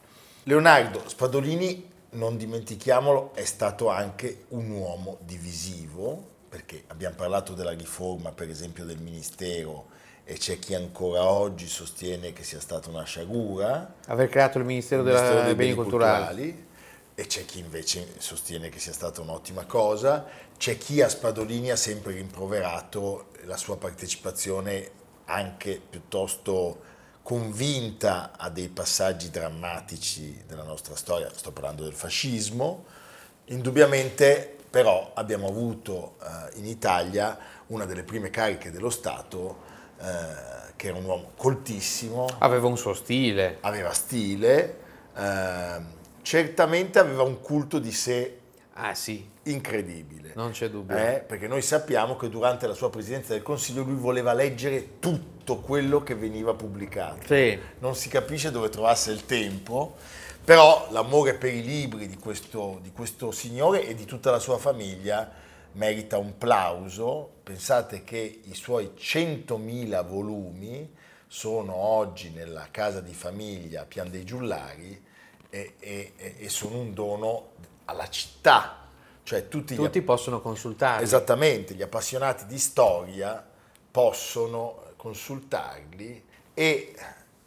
Leonardo 0.44 1.04
Spadolini, 1.08 1.90
non 2.12 2.36
dimentichiamolo, 2.36 3.32
è 3.36 3.46
stato 3.46 3.90
anche 3.90 4.46
un 4.50 4.72
uomo 4.72 5.20
divisivo, 5.22 6.30
perché 6.50 6.84
abbiamo 6.88 7.16
parlato 7.16 7.54
della 7.54 7.74
riforma, 7.74 8.32
per 8.32 8.50
esempio, 8.50 8.84
del 8.84 8.98
Ministero 8.98 9.86
e 10.24 10.34
c'è 10.36 10.58
chi 10.60 10.74
ancora 10.74 11.24
oggi 11.26 11.68
sostiene 11.68 12.34
che 12.34 12.44
sia 12.44 12.60
stata 12.60 12.90
una 12.90 13.04
sciagura. 13.04 13.96
Aver 14.08 14.30
creato 14.30 14.58
il 14.58 14.66
Ministero, 14.66 15.02
il 15.02 15.10
Ministero 15.10 15.44
dei, 15.44 15.56
Beni, 15.56 15.56
Beni 15.56 15.74
culturali. 15.74 16.26
culturali. 16.26 16.70
E 17.14 17.28
c'è 17.28 17.46
chi 17.46 17.60
invece 17.60 18.08
sostiene 18.18 18.70
che 18.70 18.80
sia 18.80 18.94
stata 18.94 19.22
un'ottima 19.22 19.66
cosa, 19.66 20.26
c'è 20.58 20.78
chi 20.78 21.02
a 21.02 21.10
Spadolini 21.10 21.70
ha 21.70 21.76
sempre 21.76 22.14
rimproverato 22.14 23.28
la 23.44 23.58
sua 23.58 23.78
partecipazione 23.78 24.90
anche 25.26 25.80
piuttosto 25.88 26.90
convinta 27.24 28.32
a 28.38 28.50
dei 28.50 28.70
passaggi 28.70 29.30
drammatici 29.30 30.44
della 30.48 30.64
nostra 30.64 30.96
storia, 30.96 31.30
sto 31.34 31.52
parlando 31.52 31.84
del 31.84 31.94
fascismo, 31.94 32.86
indubbiamente 33.46 34.58
però 34.70 35.12
abbiamo 35.14 35.48
avuto 35.48 36.16
eh, 36.22 36.58
in 36.58 36.66
Italia 36.66 37.38
una 37.68 37.86
delle 37.86 38.04
prime 38.04 38.30
cariche 38.30 38.72
dello 38.72 38.90
Stato 38.90 39.70
eh, 40.00 40.74
che 40.76 40.88
era 40.88 40.98
un 40.98 41.06
uomo 41.06 41.32
coltissimo. 41.36 42.28
Aveva 42.40 42.68
un 42.68 42.78
suo 42.78 42.94
stile. 42.94 43.58
Aveva 43.62 43.92
stile, 43.92 44.78
eh, 45.16 45.82
certamente 46.22 47.00
aveva 47.00 47.24
un 47.24 47.40
culto 47.42 47.80
di 47.80 47.92
sé 47.92 48.41
ah, 48.74 48.94
sì. 48.94 49.28
incredibile. 49.44 50.32
Non 50.36 50.52
c'è 50.52 50.70
dubbio. 50.70 50.96
Eh, 50.96 51.24
perché 51.26 51.48
noi 51.48 51.62
sappiamo 51.62 52.16
che 52.16 52.30
durante 52.30 52.68
la 52.68 52.74
sua 52.74 52.90
presidenza 52.90 53.34
del 53.34 53.42
Consiglio 53.42 53.84
lui 53.84 53.96
voleva 53.96 54.34
leggere 54.34 55.00
tutto 55.00 55.58
quello 55.58 56.04
che 56.04 56.16
veniva 56.16 56.54
pubblicato. 56.54 57.26
Sì. 57.26 57.60
Non 57.80 57.96
si 57.96 58.10
capisce 58.10 58.52
dove 58.52 58.70
trovasse 58.70 59.12
il 59.12 59.26
tempo, 59.26 59.96
però 60.44 60.88
l'amore 60.92 61.36
per 61.36 61.54
i 61.54 61.64
libri 61.64 62.08
di 62.08 62.18
questo, 62.18 62.80
di 62.82 62.92
questo 62.92 63.32
signore 63.32 63.86
e 63.86 63.94
di 63.94 64.06
tutta 64.06 64.32
la 64.32 64.40
sua 64.40 64.58
famiglia 64.58 65.32
merita 65.74 66.18
un 66.18 66.38
plauso. 66.38 67.30
Pensate 67.44 68.04
che 68.04 68.42
i 68.44 68.56
suoi 68.56 68.92
100.000 68.98 70.06
volumi 70.06 71.00
sono 71.28 71.76
oggi 71.76 72.30
nella 72.32 72.68
casa 72.72 73.00
di 73.00 73.14
famiglia 73.14 73.86
Pian 73.86 74.10
dei 74.10 74.26
Giullari 74.26 75.02
e, 75.50 75.76
e, 75.80 76.14
e 76.38 76.50
sono 76.50 76.80
un 76.80 76.94
dono 76.94 77.52
alla 77.92 78.10
città. 78.10 78.78
Cioè 79.24 79.48
tutti, 79.48 79.76
tutti 79.76 80.00
gli, 80.00 80.04
possono 80.04 80.42
consultarli. 80.42 81.04
Esattamente, 81.04 81.76
gli 81.76 81.82
appassionati 81.82 82.46
di 82.48 82.58
storia 82.58 83.46
possono 83.92 84.84
consultarli 84.98 86.24
e 86.54 86.96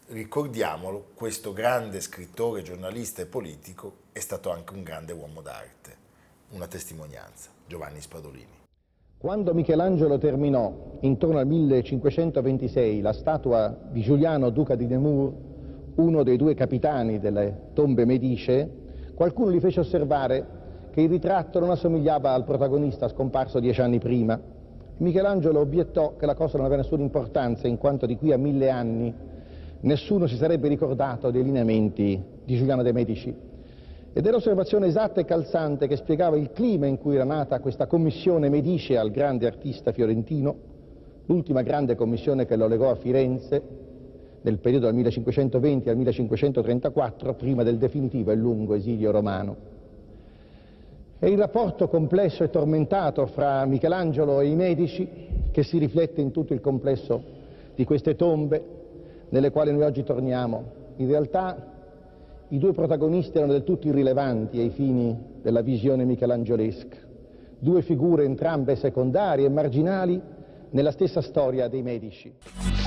ricordiamolo, 0.08 1.08
questo 1.14 1.52
grande 1.52 2.00
scrittore, 2.00 2.62
giornalista 2.62 3.22
e 3.22 3.26
politico 3.26 3.96
è 4.12 4.20
stato 4.20 4.50
anche 4.50 4.74
un 4.74 4.82
grande 4.82 5.12
uomo 5.12 5.40
d'arte, 5.40 5.96
una 6.50 6.66
testimonianza. 6.66 7.50
Giovanni 7.66 8.00
Spadolini. 8.00 8.62
Quando 9.18 9.54
Michelangelo 9.54 10.18
terminò, 10.18 10.98
intorno 11.00 11.38
al 11.38 11.46
1526, 11.46 13.00
la 13.00 13.14
statua 13.14 13.68
di 13.68 14.02
Giuliano, 14.02 14.50
duca 14.50 14.74
di 14.74 14.86
Nemours, 14.86 15.34
uno 15.94 16.22
dei 16.22 16.36
due 16.36 16.54
capitani 16.54 17.18
delle 17.18 17.70
tombe 17.72 18.04
medicee, 18.04 18.82
qualcuno 19.14 19.50
gli 19.50 19.60
fece 19.60 19.80
osservare 19.80 20.62
che 20.90 21.00
il 21.00 21.08
ritratto 21.08 21.58
non 21.58 21.70
assomigliava 21.70 22.32
al 22.32 22.44
protagonista 22.44 23.08
scomparso 23.08 23.58
dieci 23.60 23.80
anni 23.80 23.98
prima. 23.98 24.38
Michelangelo 24.96 25.60
obiettò 25.60 26.14
che 26.16 26.26
la 26.26 26.34
cosa 26.34 26.56
non 26.56 26.66
aveva 26.66 26.82
nessuna 26.82 27.02
importanza, 27.02 27.66
in 27.66 27.78
quanto 27.78 28.06
di 28.06 28.16
qui 28.16 28.32
a 28.32 28.38
mille 28.38 28.70
anni 28.70 29.12
nessuno 29.80 30.26
si 30.26 30.36
sarebbe 30.36 30.68
ricordato 30.68 31.30
dei 31.30 31.42
lineamenti 31.42 32.22
di 32.44 32.56
Giuliano 32.56 32.82
de 32.82 32.92
Medici 32.92 33.34
ed 34.16 34.24
è 34.24 34.30
l'osservazione 34.30 34.86
esatta 34.86 35.20
e 35.20 35.24
calzante 35.24 35.88
che 35.88 35.96
spiegava 35.96 36.36
il 36.36 36.52
clima 36.52 36.86
in 36.86 36.98
cui 36.98 37.16
era 37.16 37.24
nata 37.24 37.58
questa 37.58 37.86
commissione 37.86 38.48
Medici 38.48 38.94
al 38.94 39.10
grande 39.10 39.46
artista 39.46 39.90
fiorentino, 39.90 40.54
l'ultima 41.26 41.62
grande 41.62 41.96
commissione 41.96 42.46
che 42.46 42.54
lo 42.54 42.68
legò 42.68 42.90
a 42.90 42.94
Firenze 42.94 43.83
nel 44.44 44.58
periodo 44.58 44.86
dal 44.86 44.94
1520 44.94 45.88
al 45.88 45.96
1534, 45.96 47.34
prima 47.34 47.62
del 47.62 47.78
definitivo 47.78 48.30
e 48.30 48.34
lungo 48.34 48.74
esilio 48.74 49.10
romano. 49.10 49.56
È 51.18 51.26
il 51.26 51.38
rapporto 51.38 51.88
complesso 51.88 52.44
e 52.44 52.50
tormentato 52.50 53.24
fra 53.26 53.64
Michelangelo 53.64 54.40
e 54.40 54.48
i 54.48 54.54
Medici 54.54 55.08
che 55.50 55.62
si 55.62 55.78
riflette 55.78 56.20
in 56.20 56.30
tutto 56.30 56.52
il 56.52 56.60
complesso 56.60 57.22
di 57.74 57.84
queste 57.84 58.16
tombe 58.16 58.62
nelle 59.30 59.50
quali 59.50 59.72
noi 59.72 59.82
oggi 59.82 60.02
torniamo. 60.02 60.64
In 60.96 61.08
realtà 61.08 61.72
i 62.48 62.58
due 62.58 62.74
protagonisti 62.74 63.38
erano 63.38 63.52
del 63.52 63.64
tutto 63.64 63.88
irrilevanti 63.88 64.58
ai 64.58 64.68
fini 64.68 65.18
della 65.40 65.62
visione 65.62 66.04
michelangiolesca, 66.04 66.98
due 67.58 67.80
figure 67.80 68.24
entrambe 68.24 68.76
secondarie 68.76 69.46
e 69.46 69.50
marginali 69.50 70.20
nella 70.68 70.90
stessa 70.90 71.22
storia 71.22 71.66
dei 71.68 71.82
medici. 71.82 72.83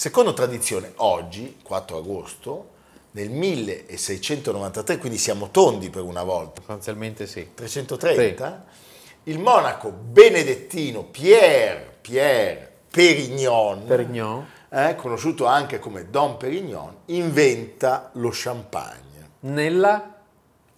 Secondo 0.00 0.32
tradizione, 0.32 0.92
oggi, 0.96 1.58
4 1.62 1.98
agosto, 1.98 2.68
nel 3.10 3.28
1693, 3.28 4.96
quindi 4.96 5.18
siamo 5.18 5.50
tondi 5.50 5.90
per 5.90 6.04
una 6.04 6.22
volta. 6.22 6.62
Sostanzialmente 6.62 7.26
sì. 7.26 7.50
330, 7.52 8.64
sì 8.66 8.78
il 9.24 9.38
monaco 9.38 9.90
benedettino 9.90 11.02
Pierre, 11.02 11.98
Pierre 12.00 12.72
Perignon, 12.90 13.84
Perignon. 13.84 14.46
Eh, 14.70 14.94
conosciuto 14.96 15.44
anche 15.44 15.78
come 15.78 16.08
Don 16.08 16.38
Perignon, 16.38 17.00
inventa 17.04 18.08
lo 18.14 18.30
champagne. 18.32 19.28
Nella? 19.40 20.14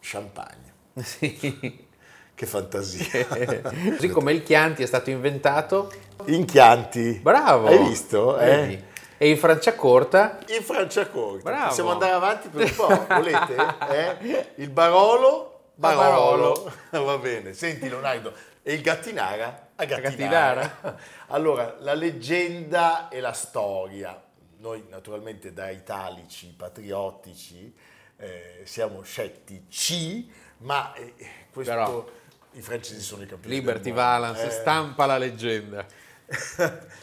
Champagne. 0.00 0.72
Sì. 1.00 1.90
Che 2.34 2.46
fantasia. 2.46 3.28
Così 3.94 4.08
come 4.08 4.32
il 4.32 4.42
Chianti 4.42 4.82
è 4.82 4.86
stato 4.86 5.10
inventato. 5.10 5.92
In 6.24 6.44
Chianti. 6.44 7.20
Bravo. 7.22 7.68
Hai 7.68 7.78
visto? 7.86 8.36
Eh? 8.36 8.90
E 9.22 9.28
in 9.28 9.38
Franciacorta? 9.38 10.40
In 10.48 10.64
Franciacorta. 10.64 11.48
Bravo. 11.48 11.68
Possiamo 11.68 11.92
andare 11.92 12.10
avanti 12.10 12.48
per 12.48 12.64
un 12.64 12.74
po', 12.74 13.06
volete? 13.06 13.54
Eh? 13.88 14.52
Il 14.56 14.68
Barolo 14.70 15.70
Barolo. 15.76 16.72
Va 16.90 17.18
bene, 17.18 17.52
senti 17.52 17.88
Leonardo, 17.88 18.32
e 18.64 18.74
il 18.74 18.80
Gattinara? 18.82 19.68
A 19.76 19.84
Gattinara. 19.84 20.08
A 20.08 20.10
Gattinara. 20.10 20.98
Allora, 21.32 21.76
la 21.78 21.94
leggenda 21.94 23.08
e 23.10 23.20
la 23.20 23.32
storia. 23.32 24.20
Noi 24.58 24.86
naturalmente 24.90 25.52
da 25.52 25.70
italici, 25.70 26.52
patriottici, 26.56 27.72
eh, 28.16 28.62
siamo 28.64 29.02
scettici, 29.02 30.28
ma 30.58 30.92
eh, 30.94 31.14
questo... 31.52 31.72
Però, 31.72 32.10
I 32.54 32.60
francesi 32.60 33.00
sono 33.00 33.22
i 33.22 33.26
campioni 33.26 33.54
Liberty 33.54 33.92
Valance, 33.92 34.46
eh. 34.46 34.50
stampa 34.50 35.06
la 35.06 35.16
leggenda. 35.16 35.86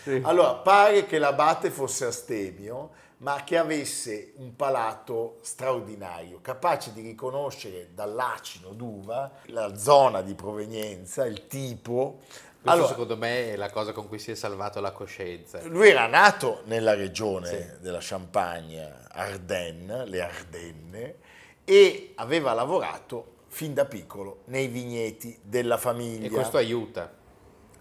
Sì. 0.03 0.21
Allora, 0.23 0.55
pare 0.55 1.05
che 1.05 1.19
l'abate 1.19 1.69
fosse 1.69 2.05
astemio, 2.05 2.91
ma 3.19 3.43
che 3.43 3.57
avesse 3.57 4.33
un 4.37 4.55
palato 4.55 5.37
straordinario, 5.41 6.39
capace 6.41 6.93
di 6.93 7.01
riconoscere 7.01 7.89
dall'acino 7.93 8.69
d'uva 8.69 9.31
la 9.47 9.75
zona 9.75 10.21
di 10.21 10.33
provenienza, 10.35 11.25
il 11.25 11.47
tipo. 11.47 12.19
Questo 12.61 12.77
allora, 12.77 12.87
secondo 12.87 13.17
me 13.17 13.53
è 13.53 13.55
la 13.55 13.69
cosa 13.69 13.93
con 13.93 14.07
cui 14.07 14.19
si 14.19 14.31
è 14.31 14.35
salvato 14.35 14.79
la 14.81 14.91
coscienza. 14.91 15.61
Lui 15.63 15.89
era 15.89 16.07
nato 16.07 16.61
nella 16.65 16.93
regione 16.93 17.47
sì. 17.47 17.81
della 17.81 17.99
Champagne, 18.01 19.05
Ardennes, 19.09 20.07
le 20.07 20.21
Ardenne, 20.21 21.15
e 21.63 22.13
aveva 22.15 22.53
lavorato 22.53 23.37
fin 23.47 23.73
da 23.73 23.85
piccolo 23.85 24.41
nei 24.45 24.67
vigneti 24.67 25.37
della 25.41 25.77
famiglia. 25.77 26.27
E 26.27 26.29
questo 26.29 26.57
aiuta. 26.57 27.11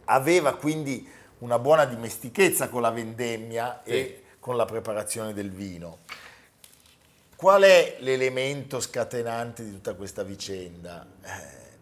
Aveva 0.04 0.54
quindi 0.54 1.06
una 1.38 1.59
buona 1.59 1.85
dimestichezza 1.85 2.68
con 2.68 2.83
la 2.83 2.90
vendemmia 2.90 3.83
sì. 3.85 3.90
e 3.90 4.22
con 4.40 4.57
la 4.57 4.64
preparazione 4.64 5.33
del 5.33 5.51
vino. 5.51 5.98
Qual 7.37 7.62
è 7.62 7.98
l'elemento 8.01 8.81
scatenante 8.81 9.62
di 9.62 9.70
tutta 9.70 9.94
questa 9.94 10.24
vicenda? 10.24 11.07
Eh, 11.22 11.31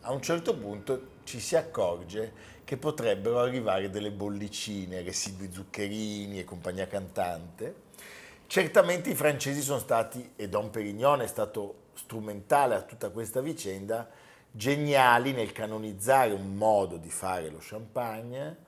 a 0.02 0.12
un 0.12 0.20
certo 0.20 0.54
punto 0.54 1.14
ci 1.24 1.40
si 1.40 1.56
accorge 1.56 2.54
che 2.64 2.76
potrebbero 2.76 3.40
arrivare 3.40 3.88
delle 3.88 4.10
bollicine, 4.10 5.02
residui 5.02 5.50
zuccherini 5.50 6.38
e 6.38 6.44
compagnia 6.44 6.86
cantante. 6.86 7.84
Certamente 8.46 9.10
i 9.10 9.14
francesi 9.14 9.62
sono 9.62 9.78
stati, 9.78 10.32
e 10.36 10.48
Don 10.48 10.70
Perignon 10.70 11.22
è 11.22 11.26
stato 11.26 11.84
strumentale 11.94 12.74
a 12.74 12.82
tutta 12.82 13.08
questa 13.10 13.40
vicenda, 13.40 14.08
geniali 14.50 15.32
nel 15.32 15.52
canonizzare 15.52 16.32
un 16.32 16.54
modo 16.54 16.96
di 16.96 17.10
fare 17.10 17.48
lo 17.48 17.58
champagne 17.60 18.64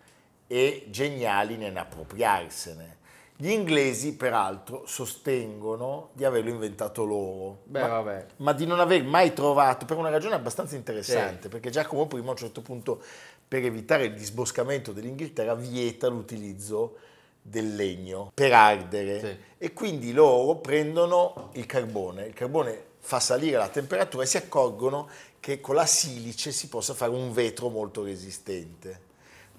e 0.49 0.87
geniali 0.89 1.57
nell'appropriarsene. 1.57 2.97
Gli 3.37 3.51
inglesi, 3.51 4.17
peraltro, 4.17 4.83
sostengono 4.85 6.09
di 6.15 6.25
averlo 6.25 6.51
inventato 6.51 7.05
loro, 7.05 7.61
Beh, 7.65 7.87
ma, 7.87 8.25
ma, 8.39 8.53
di 8.53 8.67
non 8.67 8.81
aver 8.81 9.05
mai 9.05 9.33
trovato, 9.33 9.87
per 9.87 9.97
una 9.97 10.11
ragione 10.11 10.35
abbastanza 10.35 10.75
interessante, 10.75 11.43
sì. 11.43 11.49
perché 11.49 11.71
Giacomo 11.71 12.09
I 12.11 12.17
a 12.17 12.31
un 12.31 12.37
certo 12.37 12.63
punto, 12.63 13.01
per 13.47 13.65
evitare 13.65 14.07
il 14.07 14.15
disboscamento 14.15 14.91
dell'Inghilterra, 14.91 15.55
vieta 15.55 16.09
l'utilizzo 16.09 16.97
del 17.41 17.77
legno 17.77 18.33
per 18.35 18.53
ardere 18.53 19.21
sì. 19.21 19.37
e 19.57 19.73
quindi 19.73 20.13
loro 20.13 20.57
prendono 20.57 21.51
il 21.53 21.65
carbone, 21.65 22.27
il 22.27 22.35
carbone 22.35 22.87
fa 22.99 23.21
salire 23.21 23.57
la 23.57 23.69
temperatura 23.69 24.25
e 24.25 24.27
si 24.27 24.37
accorgono 24.37 25.09
che 25.41 25.61
con 25.61 25.77
la 25.77 25.87
silice 25.87 26.51
si 26.51 26.69
possa 26.69 26.93
fare 26.93 27.13
un 27.13 27.33
vetro 27.33 27.69
molto 27.69 28.03
resistente. 28.03 29.07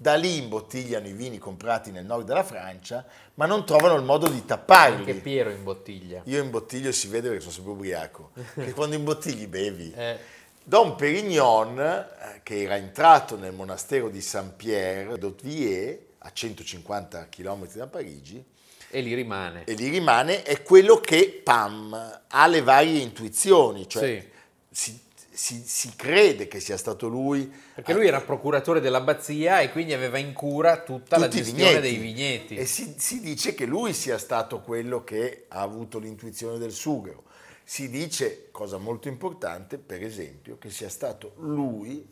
Da 0.02 0.14
lì 0.14 0.38
imbottigliano 0.38 1.06
i 1.06 1.12
vini 1.12 1.36
comprati 1.36 1.90
nel 1.90 2.06
nord 2.06 2.26
della 2.26 2.42
Francia, 2.42 3.04
ma 3.34 3.44
non 3.44 3.66
trovano 3.66 3.96
il 3.96 4.02
modo 4.02 4.30
di 4.30 4.46
tapparli. 4.46 5.00
Anche 5.00 5.14
Piero 5.16 5.50
imbottiglia. 5.50 6.22
Io 6.24 6.42
imbottiglio 6.42 6.88
e 6.88 6.92
si 6.92 7.08
vede 7.08 7.28
perché 7.28 7.42
sono 7.42 7.52
sempre 7.52 7.72
ubriaco, 7.72 8.30
che 8.54 8.72
quando 8.72 8.96
imbottigli 8.96 9.46
bevi. 9.46 9.92
Eh. 9.94 10.18
Don 10.64 10.96
Perignon, 10.96 11.78
eh, 11.78 12.40
che 12.42 12.62
era 12.62 12.76
entrato 12.76 13.36
nel 13.36 13.52
monastero 13.52 14.08
di 14.08 14.22
Saint-Pierre 14.22 15.18
d'Autrier, 15.18 15.98
a 16.16 16.32
150 16.32 17.28
km 17.28 17.70
da 17.74 17.86
Parigi, 17.86 18.42
e 18.88 19.00
lì 19.02 19.12
rimane. 19.12 19.64
E 19.64 19.74
lì 19.74 19.90
rimane, 19.90 20.44
è 20.44 20.62
quello 20.62 20.96
che, 20.96 21.42
pam, 21.44 22.20
ha 22.26 22.46
le 22.46 22.62
varie 22.62 23.00
intuizioni, 23.00 23.86
cioè 23.86 24.26
sì. 24.70 24.90
si, 24.92 25.00
si, 25.40 25.62
si, 25.64 25.96
crede 25.96 26.48
che 26.48 26.60
sia 26.60 26.76
stato 26.76 27.08
lui. 27.08 27.50
Perché 27.74 27.94
lui 27.94 28.06
era 28.06 28.20
procuratore 28.20 28.78
dell'abbazia 28.78 29.60
e 29.60 29.70
quindi 29.70 29.94
aveva 29.94 30.18
in 30.18 30.34
cura 30.34 30.82
tutta 30.82 31.16
la 31.16 31.28
gestione 31.28 31.80
vigneti. 31.80 31.80
dei 31.80 31.96
vigneti. 31.96 32.56
E 32.56 32.66
si, 32.66 32.94
si, 32.98 33.20
dice 33.20 33.54
che 33.54 33.64
lui 33.64 33.94
sia 33.94 34.18
stato 34.18 34.60
quello 34.60 35.02
che 35.02 35.46
ha 35.48 35.62
avuto 35.62 35.98
l'intuizione 35.98 36.58
del 36.58 36.72
sughero. 36.72 37.24
Si 37.64 37.88
dice, 37.88 38.48
cosa 38.50 38.76
molto 38.76 39.08
importante, 39.08 39.78
per 39.78 40.02
esempio, 40.02 40.58
che 40.58 40.68
sia 40.68 40.90
stato 40.90 41.32
lui 41.38 42.06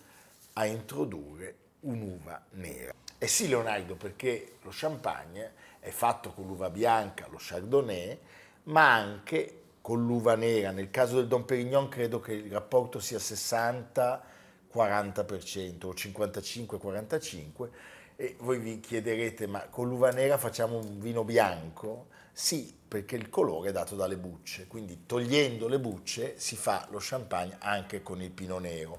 a 0.54 0.64
introdurre 0.64 1.54
un'uva 1.80 2.42
nera. 2.52 2.94
E 3.18 3.26
sì, 3.26 3.46
Leonardo, 3.46 3.94
perché 3.94 4.52
lo 4.62 4.70
champagne 4.72 5.52
è 5.80 5.90
fatto 5.90 6.32
con 6.32 6.46
l'uva 6.46 6.70
bianca, 6.70 7.26
lo 7.28 7.38
chardonnay, 7.38 8.18
ma 8.64 8.94
anche 8.94 9.58
con 9.88 10.04
l'uva 10.04 10.34
nera. 10.34 10.70
Nel 10.70 10.90
caso 10.90 11.16
del 11.16 11.28
Don 11.28 11.46
Perignon 11.46 11.88
credo 11.88 12.20
che 12.20 12.34
il 12.34 12.52
rapporto 12.52 13.00
sia 13.00 13.16
60-40% 13.16 15.86
o 15.86 15.94
55-45%. 15.94 17.68
E 18.14 18.36
voi 18.40 18.58
vi 18.58 18.80
chiederete, 18.80 19.46
ma 19.46 19.60
con 19.70 19.88
l'uva 19.88 20.10
nera 20.10 20.36
facciamo 20.36 20.76
un 20.76 21.00
vino 21.00 21.24
bianco? 21.24 22.08
Sì, 22.30 22.70
perché 22.86 23.16
il 23.16 23.30
colore 23.30 23.70
è 23.70 23.72
dato 23.72 23.96
dalle 23.96 24.18
bucce, 24.18 24.66
quindi 24.66 25.06
togliendo 25.06 25.68
le 25.68 25.78
bucce 25.78 26.38
si 26.38 26.54
fa 26.54 26.86
lo 26.90 26.98
champagne 27.00 27.56
anche 27.58 28.02
con 28.02 28.20
il 28.20 28.30
pino 28.30 28.58
nero. 28.58 28.98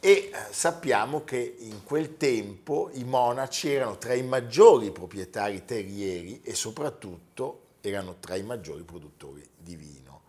E 0.00 0.10
eh, 0.10 0.32
sappiamo 0.50 1.22
che 1.22 1.54
in 1.60 1.84
quel 1.84 2.16
tempo 2.16 2.90
i 2.94 3.04
monaci 3.04 3.70
erano 3.70 3.96
tra 3.96 4.14
i 4.14 4.24
maggiori 4.24 4.90
proprietari 4.90 5.64
terrieri 5.64 6.40
e 6.42 6.56
soprattutto 6.56 7.59
erano 7.80 8.16
tra 8.20 8.36
i 8.36 8.42
maggiori 8.42 8.82
produttori 8.82 9.46
di 9.56 9.76
vino. 9.76 10.22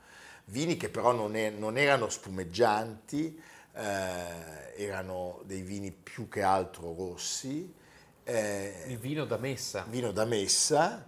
Vini 0.45 0.77
che 0.77 0.89
però 0.89 1.11
non, 1.11 1.35
è, 1.35 1.49
non 1.49 1.77
erano 1.77 2.09
spumeggianti, 2.09 3.41
eh, 3.73 4.73
erano 4.75 5.41
dei 5.45 5.61
vini 5.61 5.91
più 5.91 6.27
che 6.27 6.41
altro 6.41 6.93
rossi. 6.97 7.73
Eh, 8.23 8.83
Il 8.87 8.97
vino 8.97 9.25
da 9.25 9.37
messa. 9.37 9.85
Vino 9.89 10.11
da 10.11 10.25
messa 10.25 11.07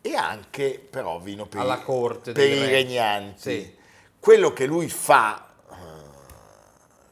e 0.00 0.14
anche 0.14 0.78
però 0.90 1.18
vino 1.18 1.46
per, 1.46 1.60
Alla 1.60 1.80
corte 1.80 2.32
per 2.32 2.48
i 2.48 2.60
re. 2.60 2.70
regnanti. 2.70 3.40
Sì. 3.40 3.76
Quello 4.18 4.52
che 4.52 4.66
lui 4.66 4.88
fa 4.88 5.48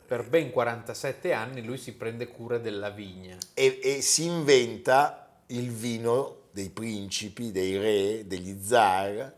per 0.06 0.28
ben 0.28 0.50
47 0.50 1.32
anni 1.32 1.64
lui 1.64 1.76
si 1.76 1.92
prende 1.94 2.28
cura 2.28 2.58
della 2.58 2.90
vigna. 2.90 3.36
E, 3.54 3.80
e, 3.82 4.00
si 4.00 4.24
inventa 4.24 5.40
il 5.46 5.70
vino 5.70 6.44
dei 6.56 6.70
principi, 6.70 7.52
dei 7.52 7.76
re, 7.76 8.26
degli 8.26 8.58
zar, 8.64 9.34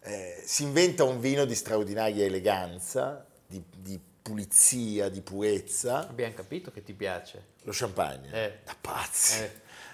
eh, 0.00 0.42
si 0.44 0.64
inventa 0.64 1.02
un 1.02 1.18
vino 1.18 1.46
di 1.46 1.54
straordinaria 1.54 2.26
eleganza, 2.26 3.24
di, 3.46 3.64
di, 3.74 3.98
pulizia, 4.20 5.08
di 5.08 5.22
purezza. 5.22 6.06
Abbiamo 6.06 6.34
capito 6.34 6.70
che 6.70 6.82
ti 6.82 6.92
piace. 6.92 7.42
Lo 7.62 7.72
champagne, 7.72 8.30
eh. 8.30 8.58
da 8.66 8.76
pazzi. 8.78 9.48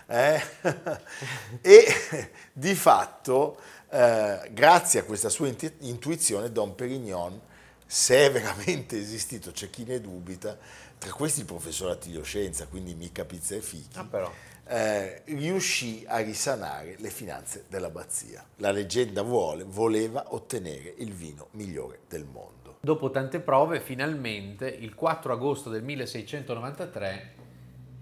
Eh. 0.07 0.35
Eh? 0.35 0.43
e 1.63 2.31
di 2.53 2.75
fatto, 2.75 3.57
eh, 3.91 4.51
grazie 4.51 4.99
a 4.99 5.05
questa 5.05 5.29
sua 5.29 5.55
intuizione, 5.79 6.51
Don 6.51 6.75
Perignon, 6.75 7.41
se 7.87 8.27
è 8.27 8.33
veramente 8.33 8.99
esistito, 8.99 9.53
c'è 9.53 9.71
chi 9.71 9.85
ne 9.85 10.01
dubita, 10.01 10.59
tra 11.05 11.13
questi 11.13 11.41
il 11.41 11.47
professor 11.47 11.91
Attilio 11.91 12.23
Scienza, 12.23 12.67
quindi 12.67 12.95
mica 12.95 13.27
pizza 13.27 13.55
e 13.55 13.61
fichi. 13.61 13.99
Ah, 13.99 14.05
però 14.05 14.33
eh, 14.67 15.21
riuscì 15.27 16.03
a 16.09 16.17
risanare 16.21 16.97
le 16.99 17.11
finanze 17.11 17.67
dell'abbazia. 17.69 18.43
La 18.57 18.71
leggenda 18.71 19.21
vuole, 19.21 19.65
voleva 19.65 20.33
ottenere 20.33 20.95
il 20.97 21.13
vino 21.13 21.49
migliore 21.51 22.01
del 22.09 22.25
mondo. 22.25 22.79
Dopo 22.81 23.11
tante 23.11 23.41
prove, 23.41 23.81
finalmente, 23.81 24.67
il 24.67 24.95
4 24.95 25.35
agosto 25.35 25.69
del 25.69 25.83
1693, 25.83 27.35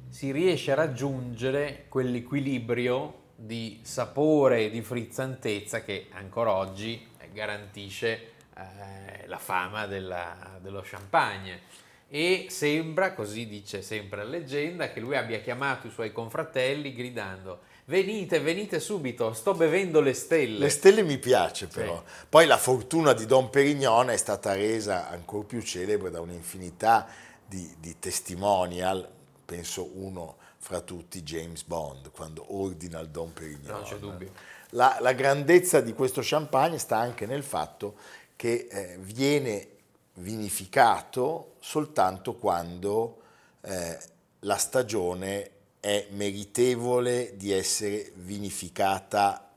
si 0.09 0.31
riesce 0.31 0.71
a 0.71 0.77
raggiungere 0.77 1.87
quell'equilibrio 1.89 3.21
di 3.35 3.81
sapore 3.83 4.67
e 4.67 4.71
di 4.71 4.81
frizzantezza 4.81 5.83
che 5.83 6.07
ancora 6.13 6.53
oggi 6.53 7.05
garantisce 7.33 8.35
eh, 8.57 9.27
la 9.27 9.39
fama 9.39 9.87
della, 9.87 10.59
dello 10.61 10.83
champagne 10.85 11.91
e 12.15 12.49
sembra, 12.51 13.15
così 13.15 13.47
dice 13.47 13.81
sempre 13.81 14.19
la 14.19 14.29
leggenda, 14.29 14.93
che 14.93 15.01
lui 15.01 15.17
abbia 15.17 15.41
chiamato 15.41 15.87
i 15.87 15.91
suoi 15.91 16.13
confratelli 16.13 16.93
gridando 16.93 17.71
venite, 17.87 18.39
venite 18.41 18.81
subito, 18.81 19.33
sto 19.33 19.55
bevendo 19.55 20.03
le 20.03 20.13
stelle. 20.13 20.59
Le 20.59 20.69
stelle 20.69 21.03
mi 21.03 21.17
piace 21.17 21.69
però. 21.69 22.05
Sì. 22.07 22.27
Poi 22.29 22.47
la 22.47 22.59
fortuna 22.59 23.15
di 23.15 23.25
Don 23.25 23.49
Perignon 23.49 24.11
è 24.11 24.17
stata 24.19 24.53
resa 24.55 25.09
ancora 25.09 25.45
più 25.45 25.63
celebre 25.63 26.11
da 26.11 26.21
un'infinità 26.21 27.09
di, 27.47 27.75
di 27.79 27.99
testimonial, 27.99 29.09
penso 29.47 29.89
uno 29.95 30.37
fra 30.59 30.81
tutti 30.81 31.23
James 31.23 31.65
Bond, 31.65 32.11
quando 32.11 32.45
ordina 32.55 33.01
il 33.01 33.09
Don 33.09 33.33
Perignon. 33.33 33.73
Non 33.73 33.83
c'è 33.85 33.97
dubbio. 33.97 34.33
La, 34.75 34.99
la, 35.01 35.13
grandezza 35.13 35.81
di 35.81 35.95
questo 35.95 36.21
champagne 36.23 36.77
sta 36.77 36.99
anche 36.99 37.25
nel 37.25 37.43
fatto 37.43 37.97
che 38.37 38.69
eh, 38.71 38.97
viene 39.01 39.72
vinificato 40.15 41.55
soltanto 41.61 42.35
quando 42.35 43.23
eh, 43.63 43.99
la 44.41 44.57
stagione 44.57 45.51
è 45.81 46.09
meritevole 46.11 47.37
di 47.37 47.53
essere 47.53 48.13
vinificata 48.17 49.49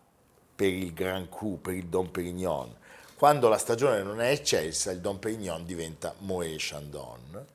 per 0.56 0.70
il 0.70 0.94
Grand 0.94 1.30
Cru, 1.30 1.60
per 1.60 1.74
il 1.74 1.88
Dom 1.88 2.08
Perignon. 2.08 2.74
Quando 3.16 3.48
la 3.48 3.58
stagione 3.58 4.02
non 4.04 4.22
è 4.22 4.32
eccelsa, 4.32 4.92
il 4.92 5.02
Dom 5.02 5.18
Perignon 5.18 5.66
diventa 5.66 6.16
Moët 6.20 6.56
Chandon. 6.58 7.46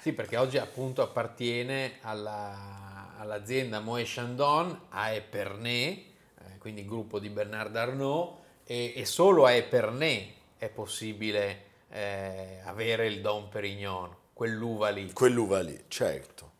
Sì, 0.00 0.12
perché 0.12 0.36
oggi 0.36 0.58
appunto 0.58 1.02
appartiene 1.02 1.98
alla, 2.02 3.14
all'azienda 3.18 3.80
Moët 3.80 4.06
Chandon, 4.06 4.86
a 4.90 5.10
Epernay, 5.10 6.12
eh, 6.38 6.58
quindi 6.58 6.82
il 6.82 6.86
gruppo 6.86 7.18
di 7.18 7.28
Bernard 7.28 7.74
Arnault, 7.74 8.38
e, 8.64 8.92
e 8.96 9.04
solo 9.04 9.44
a 9.44 9.52
Epernay 9.52 10.34
è 10.56 10.68
possibile 10.68 11.72
eh, 11.94 12.60
avere 12.64 13.06
il 13.06 13.20
Don 13.20 13.48
Perignon, 13.48 14.12
quell'uva 14.32 14.88
lì. 14.88 15.12
Quell'uva 15.12 15.60
lì, 15.60 15.84
certo. 15.86 16.52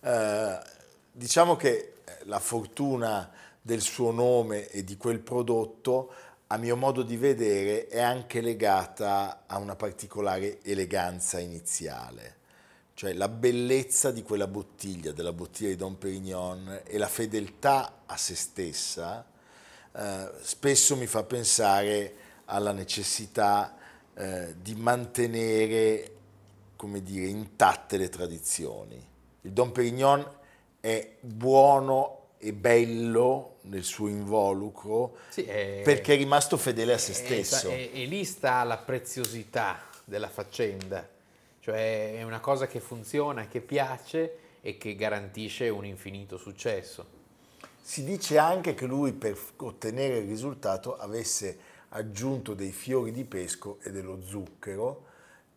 Eh, 0.00 0.58
diciamo 1.10 1.56
che 1.56 1.94
eh, 2.04 2.18
la 2.24 2.38
fortuna 2.38 3.30
del 3.62 3.80
suo 3.80 4.10
nome 4.10 4.68
e 4.68 4.84
di 4.84 4.98
quel 4.98 5.20
prodotto, 5.20 6.12
a 6.48 6.58
mio 6.58 6.76
modo 6.76 7.02
di 7.02 7.16
vedere, 7.16 7.88
è 7.88 8.02
anche 8.02 8.42
legata 8.42 9.44
a 9.46 9.56
una 9.56 9.76
particolare 9.76 10.62
eleganza 10.62 11.38
iniziale. 11.38 12.34
Cioè 12.92 13.14
la 13.14 13.28
bellezza 13.28 14.10
di 14.10 14.22
quella 14.22 14.46
bottiglia, 14.46 15.12
della 15.12 15.32
bottiglia 15.32 15.70
di 15.70 15.76
Don 15.76 15.96
Perignon 15.96 16.82
e 16.84 16.98
la 16.98 17.08
fedeltà 17.08 18.02
a 18.04 18.16
se 18.18 18.34
stessa, 18.34 19.24
eh, 19.92 20.30
spesso 20.42 20.96
mi 20.96 21.06
fa 21.06 21.22
pensare 21.22 22.14
alla 22.44 22.72
necessità 22.72 23.76
eh, 24.16 24.54
di 24.60 24.74
mantenere 24.74 26.12
come 26.76 27.02
dire, 27.02 27.26
intatte 27.26 27.96
le 27.96 28.08
tradizioni. 28.08 29.04
Il 29.42 29.52
Don 29.52 29.72
Perignon 29.72 30.24
è 30.80 31.16
buono 31.20 32.28
e 32.38 32.52
bello 32.52 33.56
nel 33.62 33.82
suo 33.82 34.08
involucro 34.08 35.16
sì, 35.30 35.42
è, 35.44 35.80
perché 35.82 36.14
è 36.14 36.16
rimasto 36.16 36.56
fedele 36.56 36.92
a 36.92 36.98
se 36.98 37.14
stesso. 37.14 37.70
E, 37.70 37.90
e 37.92 38.04
lì 38.04 38.24
sta 38.24 38.62
la 38.62 38.76
preziosità 38.76 39.82
della 40.04 40.28
faccenda, 40.28 41.08
cioè 41.60 42.16
è 42.16 42.22
una 42.22 42.40
cosa 42.40 42.66
che 42.66 42.78
funziona, 42.78 43.48
che 43.48 43.60
piace 43.60 44.38
e 44.60 44.76
che 44.78 44.94
garantisce 44.94 45.68
un 45.68 45.84
infinito 45.84 46.36
successo. 46.36 47.14
Si 47.80 48.04
dice 48.04 48.38
anche 48.38 48.74
che 48.74 48.86
lui 48.86 49.12
per 49.12 49.38
ottenere 49.58 50.18
il 50.18 50.28
risultato 50.28 50.96
avesse 50.96 51.74
aggiunto 51.90 52.54
dei 52.54 52.72
fiori 52.72 53.12
di 53.12 53.24
pesco 53.24 53.78
e 53.82 53.90
dello 53.90 54.20
zucchero 54.22 55.06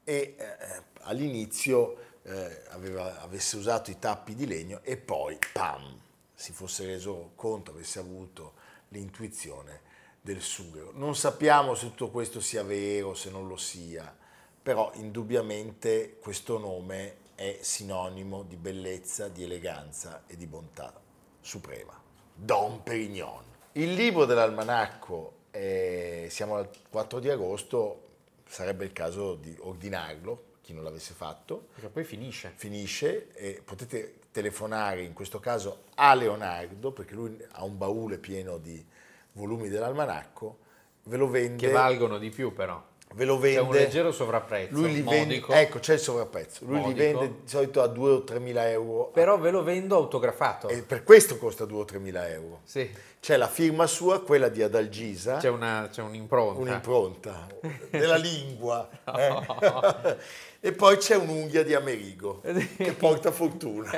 e 0.04 0.36
eh, 0.38 0.84
all'inizio 1.02 1.98
eh, 2.24 2.64
aveva, 2.70 3.22
avesse 3.22 3.58
usato 3.58 3.92
i 3.92 4.00
tappi 4.00 4.36
di 4.36 4.46
legno 4.46 4.80
e 4.84 4.98
poi, 4.98 5.38
pam, 5.54 6.00
si 6.34 6.52
fosse 6.52 6.86
reso 6.86 7.32
conto, 7.36 7.72
avesse 7.72 8.00
avuto 8.00 8.54
l'intuizione 8.90 9.82
del 10.22 10.42
sughero. 10.42 10.92
Non 10.94 11.16
sappiamo 11.16 11.76
se 11.76 11.88
tutto 11.88 12.10
questo 12.10 12.40
sia 12.40 12.64
vero, 12.64 13.14
se 13.14 13.30
non 13.30 13.48
lo 13.48 13.58
sia, 13.58 14.16
però 14.62 14.92
indubbiamente 14.96 16.18
questo 16.20 16.58
nome 16.58 17.28
è 17.36 17.58
sinonimo 17.62 18.44
di 18.44 18.56
bellezza, 18.58 19.30
di 19.30 19.44
eleganza 19.44 20.24
e 20.28 20.36
di 20.36 20.46
bontà 20.46 20.94
suprema. 21.40 22.00
Don 22.34 22.84
Perignon. 22.84 23.44
Il 23.74 23.94
libro 23.94 24.26
dell'almanacco 24.26 25.39
e 25.52 26.28
siamo 26.30 26.56
al 26.56 26.70
4 26.90 27.20
di 27.20 27.30
agosto, 27.30 28.08
sarebbe 28.48 28.86
il 28.86 28.94
caso 28.94 29.36
di 29.36 29.56
ordinarlo, 29.60 30.44
chi 30.62 30.74
non 30.74 30.84
l'avesse 30.84 31.14
fatto. 31.14 31.68
Perché 31.74 31.90
poi 31.90 32.04
finisce. 32.04 32.52
Finisce 32.56 33.32
e 33.34 33.62
potete 33.64 34.16
telefonare 34.32 35.02
in 35.02 35.14
questo 35.14 35.40
caso 35.40 35.84
a 35.96 36.14
Leonardo, 36.14 36.92
perché 36.92 37.14
lui 37.16 37.38
ha 37.54 37.64
un 37.64 37.78
baule 37.78 38.18
pieno 38.18 38.58
di 38.58 38.86
volumi 39.34 39.70
dell'almanacco, 39.70 40.58
ve 41.04 41.18
lo 41.18 41.28
vende... 41.28 41.68
Che 41.68 41.72
valgono 41.72 42.18
di 42.18 42.30
più 42.30 42.54
però. 42.54 42.86
Ve 43.16 43.26
lo 43.26 43.38
vende. 43.38 43.60
C'è 43.60 43.66
un 43.66 43.74
leggero 43.74 44.12
sovrapprezzo. 44.12 44.74
Lui 44.74 44.94
li 44.94 45.02
vende, 45.02 45.44
ecco, 45.48 45.80
c'è 45.80 45.94
il 45.94 46.00
sovrapprezzo. 46.00 46.66
Lui 46.66 46.80
modico. 46.80 46.90
li 46.90 47.06
vende 47.06 47.28
di 47.42 47.50
solito 47.50 47.82
a 47.82 47.88
2 47.88 48.12
o 48.12 48.24
3 48.24 48.40
mila 48.40 48.70
euro. 48.70 49.06
Però 49.06 49.38
ve 49.38 49.52
lo 49.52 49.64
vendo 49.64 49.96
autografato. 49.96 50.68
E 50.68 50.82
per 50.82 51.04
questo 51.04 51.38
costa 51.38 51.66
2 51.66 51.80
o 51.80 51.86
3 51.86 52.00
mila 52.00 52.28
euro. 52.30 52.62
Sì. 52.64 52.90
C'è 53.20 53.36
la 53.36 53.48
firma 53.48 53.86
sua, 53.86 54.22
quella 54.22 54.48
di 54.48 54.62
Adalgisa. 54.62 55.38
C'è, 55.38 55.50
una, 55.50 55.90
c'è 55.92 56.02
un'impronta. 56.02 56.60
Un'impronta 56.60 57.48
della 57.90 58.18
lingua. 58.18 58.88
Eh? 59.10 60.18
E 60.62 60.74
poi 60.74 60.98
c'è 60.98 61.16
un'unghia 61.16 61.64
di 61.64 61.74
Amerigo 61.74 62.42
che 62.76 62.92
porta 62.92 63.32
fortuna. 63.32 63.90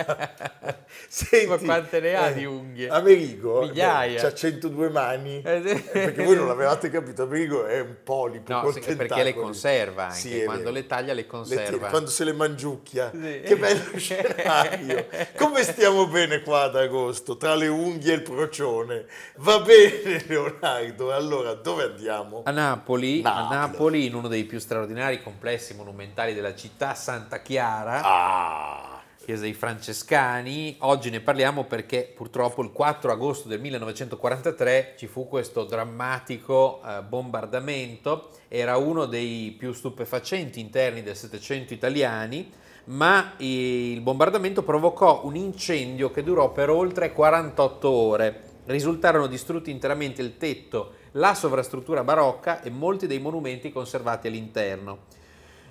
Senti, 1.08 1.48
Ma 1.48 1.58
quante 1.58 2.00
ne 2.00 2.16
ha 2.16 2.28
eh, 2.28 2.34
di 2.34 2.46
unghie? 2.46 2.88
Amerigo 2.90 3.62
Migliaia. 3.62 4.28
ha 4.28 4.34
102 4.34 4.90
mani. 4.90 5.42
Eh, 5.44 5.84
perché 5.92 6.24
voi 6.24 6.36
non 6.36 6.48
l'avevate 6.48 6.90
capito, 6.90 7.24
Amerigo 7.24 7.66
è 7.66 7.80
un 7.80 7.96
polipo. 8.04 8.52
No, 8.52 8.72
perché 8.72 9.24
le 9.24 9.34
conserva 9.34 10.06
anche. 10.06 10.16
Sì, 10.16 10.44
quando 10.44 10.72
le 10.72 10.86
taglia 10.88 11.14
le 11.14 11.26
conserva. 11.28 11.86
Le 11.86 11.90
quando 11.90 12.10
se 12.10 12.24
le 12.24 12.34
mangiucchia. 12.34 13.12
Sì. 13.12 13.42
Che 13.44 13.58
bello 13.58 13.98
scenario. 13.98 15.06
Come 15.38 15.64
stiamo 15.64 16.08
bene 16.08 16.42
qua 16.42 16.64
ad 16.64 16.76
agosto, 16.76 17.38
tra 17.38 17.56
le 17.56 17.68
unghie 17.68 18.14
e 18.14 18.16
il 18.16 18.22
procione. 18.22 19.06
Va 19.38 19.60
bene 19.60 20.24
Leonardo, 20.28 21.14
allora 21.14 21.54
dove 21.54 21.84
andiamo? 21.84 22.44
A 22.46 22.52
Napoli, 22.52 23.22
Napoli. 23.22 23.46
a 23.46 23.50
Napoli 23.50 24.06
in 24.06 24.16
uno 24.16 24.28
dei 24.28 24.44
più 24.46 24.60
straordinari 24.60 25.22
complessi 25.22 25.74
monumentali 25.74 26.34
della 26.34 26.56
città 26.56 26.94
Santa 26.94 27.42
Chiara. 27.42 28.02
Ah. 28.04 29.01
Chiesa 29.24 29.44
dei 29.44 29.54
Francescani. 29.54 30.78
Oggi 30.80 31.12
ne 31.12 31.20
parliamo 31.20 31.66
perché 31.66 32.12
purtroppo 32.16 32.64
il 32.64 32.72
4 32.72 33.12
agosto 33.12 33.48
del 33.48 33.60
1943 33.60 34.96
ci 34.98 35.06
fu 35.06 35.28
questo 35.28 35.64
drammatico 35.64 36.82
eh, 36.84 37.04
bombardamento. 37.04 38.30
Era 38.48 38.78
uno 38.78 39.06
dei 39.06 39.56
più 39.58 39.74
stupefacenti 39.74 40.60
interni 40.60 41.04
del 41.04 41.16
Settecento 41.16 41.72
italiani, 41.72 42.52
ma 42.86 43.34
il 43.38 44.02
bombardamento 44.02 44.64
provocò 44.64 45.22
un 45.24 45.36
incendio 45.36 46.10
che 46.10 46.24
durò 46.24 46.52
per 46.52 46.72
oltre 46.72 47.14
48 47.14 47.90
ore. 47.90 48.44
Risultarono 48.66 49.28
distrutti 49.28 49.70
interamente 49.70 50.24
il 50.24 50.38
tetto, 50.38 50.94
la 51.12 51.36
sovrastruttura 51.36 52.04
barocca 52.04 52.64
e 52.64 52.72
molti 52.72 53.06
dei 53.06 53.20
monumenti 53.20 53.72
conservati 53.72 54.28
all'interno 54.28 55.20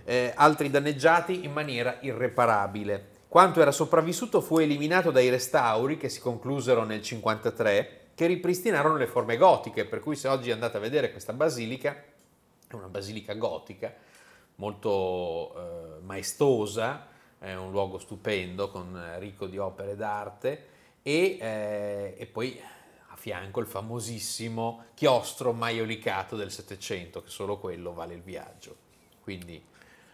eh, 0.05 0.33
altri 0.35 0.71
danneggiati 0.71 1.45
in 1.45 1.53
maniera 1.53 1.99
irreparabile. 2.01 3.10
Quanto 3.31 3.61
era 3.61 3.71
sopravvissuto 3.71 4.41
fu 4.41 4.59
eliminato 4.59 5.13
dai 5.13 5.29
restauri 5.29 5.97
che 5.97 6.09
si 6.09 6.19
conclusero 6.19 6.81
nel 6.81 6.99
1953, 6.99 8.09
che 8.17 8.27
ripristinarono 8.27 8.97
le 8.97 9.07
forme 9.07 9.37
gotiche, 9.37 9.85
per 9.85 10.01
cui 10.01 10.17
se 10.17 10.27
oggi 10.27 10.51
andate 10.51 10.79
a 10.79 10.81
vedere 10.81 11.13
questa 11.13 11.33
basilica, 11.33 11.95
è 11.95 12.75
una 12.75 12.89
basilica 12.89 13.35
gotica, 13.35 13.95
molto 14.57 15.55
eh, 15.55 16.01
maestosa, 16.01 17.07
è 17.39 17.55
un 17.55 17.71
luogo 17.71 18.01
stupendo, 18.01 18.69
con, 18.69 19.01
ricco 19.21 19.47
di 19.47 19.59
opere 19.59 19.95
d'arte, 19.95 20.67
e, 21.01 21.39
eh, 21.41 22.17
e 22.19 22.27
poi 22.27 22.61
a 23.11 23.15
fianco 23.15 23.61
il 23.61 23.69
famosissimo 23.69 24.87
chiostro 24.95 25.53
maiolicato 25.53 26.35
del 26.35 26.51
Settecento, 26.51 27.23
che 27.23 27.31
solo 27.31 27.59
quello 27.59 27.93
vale 27.93 28.15
il 28.15 28.23
viaggio. 28.23 28.75
Quindi 29.23 29.65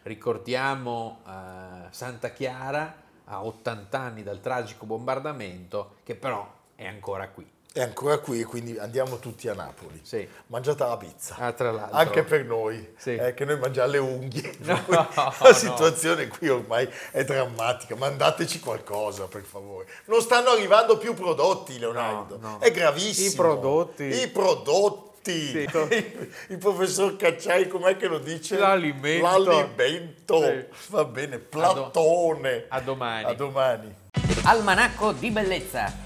ricordiamo 0.02 1.22
uh, 1.24 1.88
Santa 1.90 2.30
Chiara 2.30 3.04
a 3.26 3.44
80 3.44 3.98
anni 3.98 4.22
dal 4.22 4.40
tragico 4.40 4.86
bombardamento, 4.86 5.96
che 6.04 6.14
però 6.14 6.46
è 6.74 6.86
ancora 6.86 7.28
qui. 7.28 7.54
È 7.76 7.82
ancora 7.82 8.16
qui, 8.16 8.42
quindi 8.44 8.78
andiamo 8.78 9.18
tutti 9.18 9.48
a 9.48 9.54
Napoli. 9.54 10.00
Sì. 10.02 10.26
Mangiate 10.46 10.82
la 10.82 10.96
pizza. 10.96 11.36
Ah, 11.36 11.88
Anche 11.90 12.22
per 12.22 12.42
noi, 12.42 12.94
sì. 12.96 13.16
eh, 13.16 13.34
che 13.34 13.44
noi 13.44 13.58
mangiamo 13.58 13.90
le 13.90 13.98
unghie. 13.98 14.54
No, 14.64 14.82
la 15.42 15.52
situazione 15.52 16.24
no. 16.24 16.34
qui 16.38 16.48
ormai 16.48 16.88
è 17.10 17.22
drammatica. 17.24 17.94
Mandateci 17.94 18.60
qualcosa, 18.60 19.26
per 19.26 19.42
favore. 19.42 19.86
Non 20.06 20.22
stanno 20.22 20.48
arrivando 20.48 20.96
più 20.96 21.12
prodotti, 21.12 21.78
Leonardo. 21.78 22.38
No, 22.40 22.58
è 22.60 22.70
gravissimo. 22.70 23.28
I 23.28 23.34
prodotti. 23.34 24.04
I 24.04 24.28
prodotti 24.28 25.05
sì. 25.32 25.66
il 26.48 26.58
professor 26.58 27.16
Cacciai 27.16 27.66
com'è 27.66 27.96
che 27.96 28.06
lo 28.06 28.18
dice? 28.18 28.56
L'alimento. 28.56 29.26
L'alimento. 29.42 30.42
Sì. 30.42 30.64
Va 30.90 31.04
bene, 31.04 31.38
Platone. 31.38 32.66
A, 32.68 32.80
domani. 32.80 33.24
A 33.24 33.34
domani. 33.34 33.94
Almanacco 34.44 35.12
di 35.12 35.30
bellezza 35.30 36.05